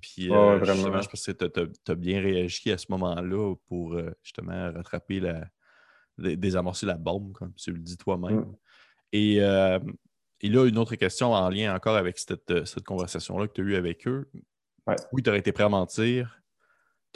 Puis 0.01 0.31
euh, 0.31 0.63
justement, 0.65 1.01
je 1.01 1.09
pense 1.09 1.27
que 1.27 1.33
tu 1.33 1.91
as, 1.91 1.95
bien 1.95 2.21
réagi 2.21 2.71
à 2.71 2.79
ce 2.79 2.87
moment-là 2.91 3.55
pour 3.67 3.95
euh, 3.95 4.11
justement 4.23 4.73
rattraper 4.73 5.21
la. 5.21 5.45
dé- 6.19 6.37
désamorcer 6.37 6.87
la 6.87 6.97
bombe, 6.97 7.33
comme 7.33 7.53
tu 7.55 7.73
le 7.73 7.79
dis 7.79 7.97
toi-même. 7.97 8.41
Mm. 8.41 8.57
Et, 9.13 9.41
euh, 9.41 9.79
et 10.41 10.49
là, 10.49 10.67
une 10.67 10.79
autre 10.79 10.95
question 10.97 11.33
en 11.33 11.49
lien 11.49 11.75
encore 11.75 11.97
avec 11.97 12.19
cette, 12.19 12.67
cette 12.67 12.85
conversation-là 12.85 13.49
que 13.49 13.53
tu 13.55 13.63
as 13.63 13.65
eue 13.65 13.77
avec 13.77 14.07
eux. 14.07 14.29
Ouais. 14.87 14.97
Oui, 15.13 15.23
tu 15.23 15.31
aurais 15.31 15.39
été 15.39 15.53
prêt 15.53 15.65
à 15.65 15.69
mentir? 15.69 16.41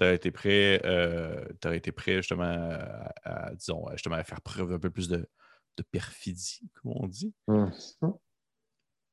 Tu 0.01 0.05
aurais 0.07 0.15
été 0.15 0.31
prêt, 0.31 0.81
euh, 0.87 1.45
été 1.75 1.93
prêt 1.93 2.17
justement 2.17 2.45
à, 2.45 3.13
à, 3.23 3.55
disons, 3.55 3.85
justement, 3.93 4.15
à 4.17 4.25
faire 4.25 4.41
preuve 4.41 4.73
un 4.73 4.79
peu 4.79 4.89
plus 4.89 5.09
de, 5.09 5.29
de 5.77 5.83
perfidie, 5.83 6.63
comme 6.73 6.93
on 6.97 7.07
dit. 7.07 7.35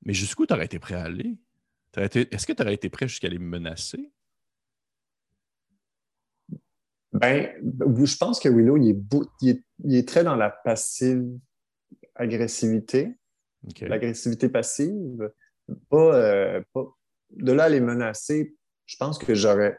Mais 0.06 0.13
jusqu'où 0.13 0.46
tu 0.46 0.53
aurais 0.53 0.63
été 0.63 0.79
prêt 0.79 0.96
à 0.96 1.03
aller? 1.03 1.38
Est-ce 1.98 2.48
que 2.48 2.53
tu 2.53 2.62
aurais 2.62 2.75
été 2.75 2.89
prêt 2.89 3.06
jusqu'à 3.06 3.27
les 3.27 3.38
menacer? 3.38 4.13
Ben, 7.12 7.51
je 7.62 8.15
pense 8.17 8.39
que 8.39 8.48
Willow, 8.48 8.77
il 8.77 8.91
est, 8.91 8.94
beau- 8.94 9.29
il 9.41 9.50
est, 9.50 9.63
il 9.84 9.96
est 9.96 10.08
très 10.08 10.24
dans 10.24 10.38
la 10.38 10.50
passive 10.50 11.38
agressivité, 12.15 13.13
l'agressivité 13.82 14.48
passive. 14.48 15.32
Pas, 15.89 16.15
euh, 16.15 16.62
pas- 16.72 16.96
De 17.32 17.51
là 17.51 17.65
à 17.65 17.70
les 17.70 17.82
menacer, 17.82 18.56
je 18.86 18.96
pense 18.96 19.17
que 19.17 19.36
j'aurais. 19.36 19.77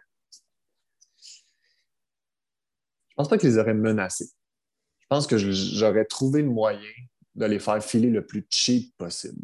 Je 3.07 3.07
pense 3.18 3.28
pas 3.28 3.36
que 3.36 3.42
je 3.44 3.48
les 3.48 3.58
aurais 3.58 3.74
menacés. 3.74 4.30
Je 5.00 5.06
pense 5.08 5.26
que 5.26 5.36
je- 5.38 5.50
j'aurais 5.52 6.04
trouvé 6.04 6.42
le 6.42 6.48
moyen 6.50 6.90
de 7.34 7.44
les 7.46 7.58
faire 7.58 7.82
filer 7.82 8.10
le 8.10 8.24
plus 8.26 8.46
cheap 8.50 8.96
possible. 8.96 9.40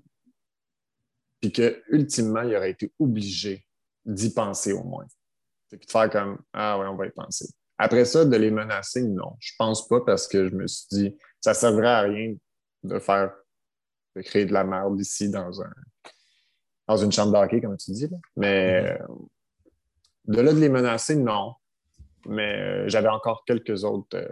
Puis 1.40 1.52
que, 1.52 1.82
ultimement, 1.88 2.42
il 2.42 2.56
aurait 2.56 2.70
été 2.70 2.92
obligé 2.98 3.66
d'y 4.04 4.32
penser 4.32 4.72
au 4.72 4.82
moins. 4.84 5.06
Puis 5.70 5.78
de 5.86 5.90
faire 5.90 6.08
comme 6.10 6.38
Ah 6.52 6.78
ouais, 6.78 6.86
on 6.86 6.96
va 6.96 7.06
y 7.06 7.10
penser. 7.10 7.46
Après 7.78 8.04
ça, 8.04 8.24
de 8.24 8.36
les 8.36 8.50
menacer, 8.50 9.02
non. 9.02 9.36
Je 9.40 9.52
pense 9.58 9.86
pas 9.88 10.00
parce 10.00 10.28
que 10.28 10.48
je 10.48 10.54
me 10.54 10.66
suis 10.66 10.86
dit 10.90 11.16
ça 11.40 11.50
ne 11.50 11.56
servirait 11.56 11.88
à 11.88 12.00
rien 12.02 12.34
de 12.84 12.98
faire 12.98 13.34
de 14.16 14.22
créer 14.22 14.46
de 14.46 14.52
la 14.52 14.62
merde 14.64 15.00
ici 15.00 15.28
dans 15.30 15.60
un 15.60 15.72
dans 16.86 16.96
une 16.98 17.10
chambre 17.10 17.32
d'hockey, 17.32 17.60
comme 17.62 17.76
tu 17.78 17.90
dis. 17.92 18.06
là. 18.08 18.16
Mais 18.36 18.96
euh, 19.00 19.06
de 20.26 20.40
là 20.40 20.52
de 20.52 20.58
les 20.58 20.68
menacer, 20.68 21.16
non. 21.16 21.54
Mais 22.26 22.54
euh, 22.60 22.88
j'avais 22.88 23.08
encore 23.08 23.44
quelques 23.44 23.84
autres. 23.84 24.16
euh, 24.16 24.28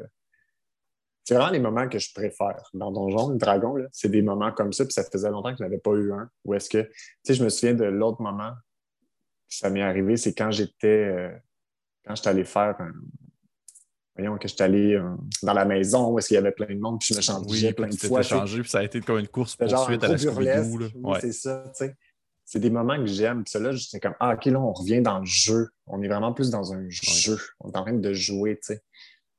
C'est 1.24 1.34
vraiment 1.34 1.50
les 1.50 1.60
moments 1.60 1.88
que 1.88 1.98
je 1.98 2.12
préfère 2.12 2.68
dans 2.74 2.90
Donjon, 2.90 3.30
Dragon. 3.36 3.76
là. 3.76 3.86
C'est 3.92 4.08
des 4.10 4.22
moments 4.22 4.52
comme 4.52 4.72
ça, 4.72 4.84
puis 4.84 4.92
ça 4.92 5.04
faisait 5.04 5.30
longtemps 5.30 5.52
que 5.52 5.58
je 5.58 5.62
n'avais 5.62 5.78
pas 5.78 5.92
eu 5.92 6.12
un. 6.12 6.28
Ou 6.44 6.54
est-ce 6.54 6.68
que, 6.68 6.82
tu 6.82 6.90
sais, 7.24 7.34
je 7.34 7.44
me 7.44 7.48
souviens 7.48 7.74
de 7.74 7.84
l'autre 7.84 8.20
moment 8.22 8.50
que 8.52 9.56
ça 9.56 9.70
m'est 9.70 9.82
arrivé, 9.82 10.16
c'est 10.16 10.34
quand 10.34 10.50
j'étais, 10.50 10.86
euh, 10.88 11.30
quand 12.04 12.14
j'étais 12.16 12.28
allé 12.30 12.44
faire 12.44 12.74
un- 12.80 12.92
Voyons, 14.14 14.36
que 14.36 14.46
j'étais 14.46 14.64
allé 14.64 14.94
euh, 14.94 15.08
dans 15.42 15.54
la 15.54 15.64
maison 15.64 16.10
où 16.10 16.18
est-ce 16.18 16.28
qu'il 16.28 16.34
y 16.34 16.38
avait 16.38 16.52
plein 16.52 16.66
de 16.66 16.78
monde, 16.78 16.98
puis 17.00 17.08
je 17.12 17.16
me 17.16 17.22
changeais 17.22 17.68
Oui, 17.68 17.72
plein 17.72 17.88
de 17.88 17.96
fois. 17.96 18.20
changé, 18.22 18.60
puis 18.60 18.68
ça 18.68 18.80
a 18.80 18.82
été 18.82 19.00
comme 19.00 19.18
une 19.18 19.28
course 19.28 19.52
C'était 19.52 19.68
genre 19.68 19.88
un 19.88 19.96
poursuite 19.98 20.04
à 20.04 20.08
la 20.08 20.14
Ouais. 21.02 21.18
c'est 21.20 21.32
ça, 21.32 21.64
tu 21.68 21.86
sais. 21.86 21.96
C'est 22.52 22.60
des 22.60 22.68
moments 22.68 22.98
que 22.98 23.06
j'aime. 23.06 23.44
Puis 23.44 23.52
ça, 23.52 23.58
là, 23.58 23.72
j'étais 23.72 23.98
comme, 23.98 24.14
ah, 24.20 24.34
OK, 24.34 24.44
là, 24.44 24.60
on 24.60 24.74
revient 24.74 25.00
dans 25.00 25.20
le 25.20 25.24
jeu. 25.24 25.70
On 25.86 26.02
est 26.02 26.08
vraiment 26.08 26.34
plus 26.34 26.50
dans 26.50 26.74
un 26.74 26.84
jeu. 26.90 27.38
On 27.60 27.72
est 27.72 27.78
en 27.78 27.82
train 27.82 27.94
de 27.94 28.12
jouer, 28.12 28.56
tu 28.56 28.74
sais. 28.74 28.82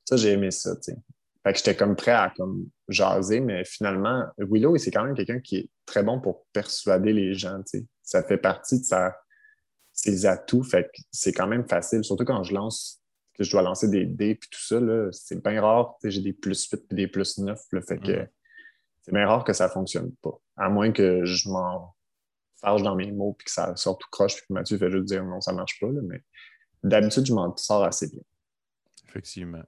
Ça, 0.03 0.17
j'ai 0.17 0.32
aimé 0.32 0.50
ça, 0.50 0.75
tu 0.77 0.93
sais. 0.93 0.98
Fait 1.43 1.53
que 1.53 1.60
j'étais 1.60 1.75
comme 1.75 1.96
prêt 1.96 2.13
à 2.13 2.34
comme 2.36 2.65
jaser, 2.88 3.39
mais 3.39 3.65
finalement, 3.65 4.24
Willow, 4.39 4.79
c'est 4.79 4.89
quand 4.89 5.03
même 5.03 5.13
quelqu'un 5.13 5.39
qui 5.39 5.58
est 5.58 5.70
très 5.86 6.01
bon 6.01 6.20
pour 6.20 6.48
persuader 6.53 7.13
les 7.13 7.36
gens, 7.36 7.60
tu 7.60 7.82
sais. 7.82 7.86
Ça 8.01 8.24
fait 8.24 8.38
partie 8.38 8.79
de 8.79 8.84
sa, 8.84 9.15
ses 9.91 10.25
atouts, 10.25 10.63
fait 10.63 10.86
que 10.86 11.01
c'est 11.12 11.34
quand 11.34 11.46
même 11.46 11.70
facile, 11.70 12.03
surtout 12.03 12.25
quand 12.25 12.41
je 12.41 12.55
lance, 12.55 13.00
que 13.36 13.43
je 13.43 13.51
dois 13.51 13.62
lancer 13.62 13.89
des 13.89 14.08
dés 14.08 14.34
puis 14.34 14.50
tout 14.50 14.60
ça, 14.60 14.79
là, 14.79 15.10
c'est 15.12 15.39
bien 15.43 15.62
rare, 15.62 15.97
tu 16.02 16.08
sais, 16.08 16.15
j'ai 16.15 16.21
des 16.21 16.34
plus 16.34 16.67
8 16.67 16.88
puis 16.88 16.95
des 16.95 17.08
plus 17.08 17.38
9, 17.38 17.62
là, 17.73 17.82
fait 17.84 17.99
que 17.99 18.28
c'est 19.04 19.13
bien 19.13 19.28
rare 19.28 19.43
que 19.43 19.54
ça 19.54 19.69
fonctionne 19.69 20.12
pas. 20.23 20.36
À 20.58 20.69
moins 20.69 20.91
que 20.91 21.26
je 21.26 21.47
m'en 21.49 21.92
farge 22.63 22.82
dans 22.84 22.95
mes 22.95 23.12
mots 23.12 23.34
puis 23.34 23.45
que 23.45 23.52
ça 23.52 23.76
sorte 23.76 24.02
tout 24.02 24.08
croche 24.12 24.36
puis 24.36 24.45
que 24.47 24.54
Mathieu 24.54 24.78
fait 24.78 24.89
juste 24.89 25.06
dire 25.06 25.23
non, 25.23 25.41
ça 25.41 25.54
marche 25.54 25.80
pas, 25.80 25.88
là, 25.88 26.02
mais 26.04 26.23
d'habitude, 26.84 27.26
je 27.26 27.34
m'en 27.34 27.56
sors 27.58 27.84
assez 27.84 28.10
bien. 28.10 28.21
Effectivement. 29.08 29.63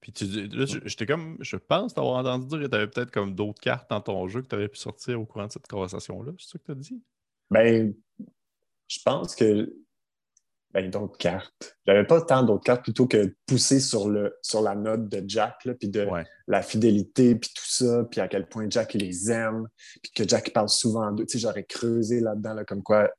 Puis 0.00 0.12
tu 0.12 0.24
là, 0.26 0.64
je- 0.64 0.78
j'étais 0.84 1.06
comme, 1.06 1.36
je 1.40 1.56
pense 1.56 1.94
t'avoir 1.94 2.18
entendu 2.18 2.46
dire 2.46 2.60
que 2.60 2.66
tu 2.66 2.74
avais 2.76 2.86
peut-être 2.86 3.10
comme 3.10 3.34
d'autres 3.34 3.60
cartes 3.60 3.90
dans 3.90 4.00
ton 4.00 4.28
jeu 4.28 4.42
que 4.42 4.46
tu 4.46 4.54
aurais 4.54 4.68
pu 4.68 4.78
sortir 4.78 5.20
au 5.20 5.26
courant 5.26 5.46
de 5.46 5.52
cette 5.52 5.66
conversation-là. 5.66 6.32
C'est 6.38 6.50
ça 6.52 6.58
que 6.58 6.64
tu 6.64 6.70
as 6.70 6.74
dit? 6.76 7.02
Ben, 7.50 7.94
je 8.86 8.98
pense 9.04 9.34
que 9.34 9.74
ben, 10.72 10.90
d'autres 10.90 11.16
cartes. 11.16 11.76
J'avais 11.86 12.04
pas 12.04 12.20
tant 12.20 12.42
d'autres 12.42 12.64
cartes 12.64 12.82
plutôt 12.84 13.06
que 13.06 13.16
de 13.16 13.36
pousser 13.46 13.80
sur, 13.80 14.08
le, 14.08 14.36
sur 14.42 14.60
la 14.62 14.74
note 14.74 15.08
de 15.08 15.24
Jack, 15.26 15.68
puis 15.80 15.88
de 15.88 16.04
Ouais. 16.04 16.24
la 16.46 16.62
fidélité, 16.62 17.34
puis 17.36 17.50
tout 17.54 17.64
ça, 17.66 18.04
puis 18.10 18.20
à 18.20 18.28
quel 18.28 18.46
point 18.48 18.66
Jack 18.68 18.94
il 18.94 19.00
les 19.00 19.30
aime, 19.30 19.66
puis 20.02 20.12
que 20.12 20.28
Jack 20.28 20.52
parle 20.52 20.68
souvent 20.68 21.10
d'eux. 21.12 21.24
Tu 21.26 21.32
sais, 21.32 21.38
j'aurais 21.38 21.64
creusé 21.64 22.20
là-dedans, 22.20 22.54
là, 22.54 22.64
comme 22.64 22.82
quoi 22.82 23.10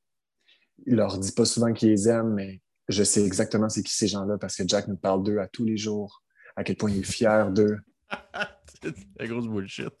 il 0.86 0.94
leur 0.96 1.18
dit 1.18 1.32
pas 1.32 1.44
souvent 1.44 1.72
qu'il 1.72 1.90
les 1.90 2.08
aime, 2.08 2.32
mais 2.34 2.60
je 2.88 3.02
sais 3.04 3.24
exactement 3.24 3.68
c'est 3.68 3.82
qui 3.82 3.92
ces 3.92 4.08
gens-là 4.08 4.38
parce 4.38 4.56
que 4.56 4.62
Jack 4.66 4.88
nous 4.88 4.96
parle 4.96 5.22
d'eux 5.22 5.38
à 5.38 5.46
tous 5.46 5.64
les 5.64 5.76
jours, 5.76 6.22
à 6.56 6.64
quel 6.64 6.76
point 6.76 6.90
il 6.90 7.00
est 7.00 7.02
fier 7.02 7.50
d'eux. 7.50 7.78
La 9.18 9.26
grosse 9.26 9.46
bullshit. 9.46 9.92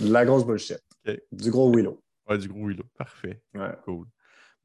La 0.00 0.24
grosse 0.24 0.46
bullshit. 0.46 0.80
Du 1.32 1.50
gros 1.50 1.74
Willow. 1.74 2.00
Ouais, 2.28 2.38
du 2.38 2.46
gros 2.48 2.68
Willow. 2.68 2.84
Parfait. 2.96 3.42
Ouais. 3.54 3.72
Cool. 3.84 4.06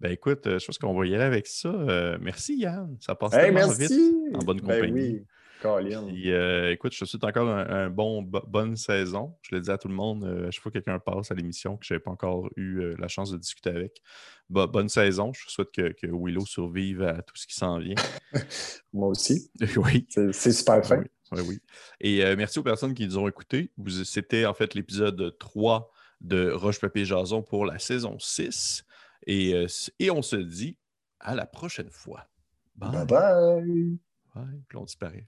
Ben 0.02 0.12
écoute, 0.12 0.46
euh, 0.48 0.60
je 0.60 0.66
pense 0.66 0.78
qu'on 0.78 0.94
va 0.94 1.06
y 1.06 1.16
aller 1.16 1.24
avec 1.24 1.48
ça. 1.48 1.70
Euh, 1.70 2.18
merci 2.22 2.58
Yann. 2.58 2.98
Ça 3.00 3.16
passe 3.16 3.34
Hey, 3.34 3.46
tellement 3.54 3.68
merci! 3.68 3.88
vite 3.88 4.36
en 4.36 4.40
bonne 4.40 4.60
Ben 4.60 4.76
compagnie. 4.82 4.92
oui, 4.94 5.24
Colin. 5.62 6.08
Puis, 6.08 6.32
euh, 6.32 6.72
écoute, 6.74 6.94
je 6.94 7.00
te 7.00 7.06
souhaite 7.06 7.24
encore 7.24 7.48
un, 7.48 7.66
un 7.70 7.90
bon 7.90 8.22
bo- 8.22 8.44
bonne 8.46 8.76
saison. 8.76 9.36
Je 9.42 9.56
le 9.56 9.62
dis 9.62 9.72
à 9.72 9.78
tout 9.78 9.88
le 9.88 9.94
monde, 9.94 10.26
euh, 10.26 10.48
à 10.50 10.52
chaque 10.52 10.62
fois 10.62 10.72
que 10.72 10.80
quelqu'un 10.80 11.00
passe 11.00 11.32
à 11.32 11.34
l'émission 11.36 11.78
que 11.78 11.86
je 11.86 11.94
n'avais 11.94 12.04
pas 12.04 12.12
encore 12.12 12.50
eu 12.58 12.80
euh, 12.82 12.96
la 13.00 13.08
chance 13.08 13.32
de 13.32 13.38
discuter 13.38 13.70
avec. 13.70 14.02
Bo- 14.50 14.68
bonne 14.68 14.90
saison. 14.90 15.32
Je 15.34 15.50
souhaite 15.50 15.72
que, 15.72 15.94
que 15.94 16.08
Willow 16.12 16.46
survive 16.46 17.02
à 17.02 17.22
tout 17.22 17.36
ce 17.38 17.48
qui 17.48 17.56
s'en 17.56 17.80
vient. 17.80 17.96
Moi 18.94 19.08
aussi. 19.08 19.50
oui. 19.78 20.06
C'est 20.10 20.52
super 20.52 20.86
fin. 20.86 20.98
Oui, 21.00 21.06
oui, 21.32 21.42
oui. 21.48 21.60
Et 22.02 22.36
merci 22.36 22.60
aux 22.60 22.64
personnes 22.64 22.94
qui 22.94 23.06
nous 23.06 23.18
ont 23.18 23.28
écoutés. 23.30 23.72
C'était 24.04 24.46
en 24.46 24.54
fait 24.54 24.76
l'épisode 24.76 25.36
3 25.40 25.90
de 26.22 26.52
Roche 26.52 26.80
Papier 26.82 27.06
Jason 27.06 27.42
pour 27.42 27.66
la 27.66 27.80
saison 27.80 28.18
6. 28.20 28.84
Et, 29.26 29.54
euh, 29.54 29.68
et 30.00 30.12
on 30.12 30.22
se 30.22 30.36
dit 30.36 30.78
à 31.20 31.36
la 31.36 31.46
prochaine 31.46 31.90
fois. 31.90 32.28
Bye. 32.76 32.92
Bye 32.92 33.06
bye! 33.06 34.00
Bye. 34.36 34.62
Puis 34.68 34.78
on 34.78 34.84
disparaît. 34.84 35.26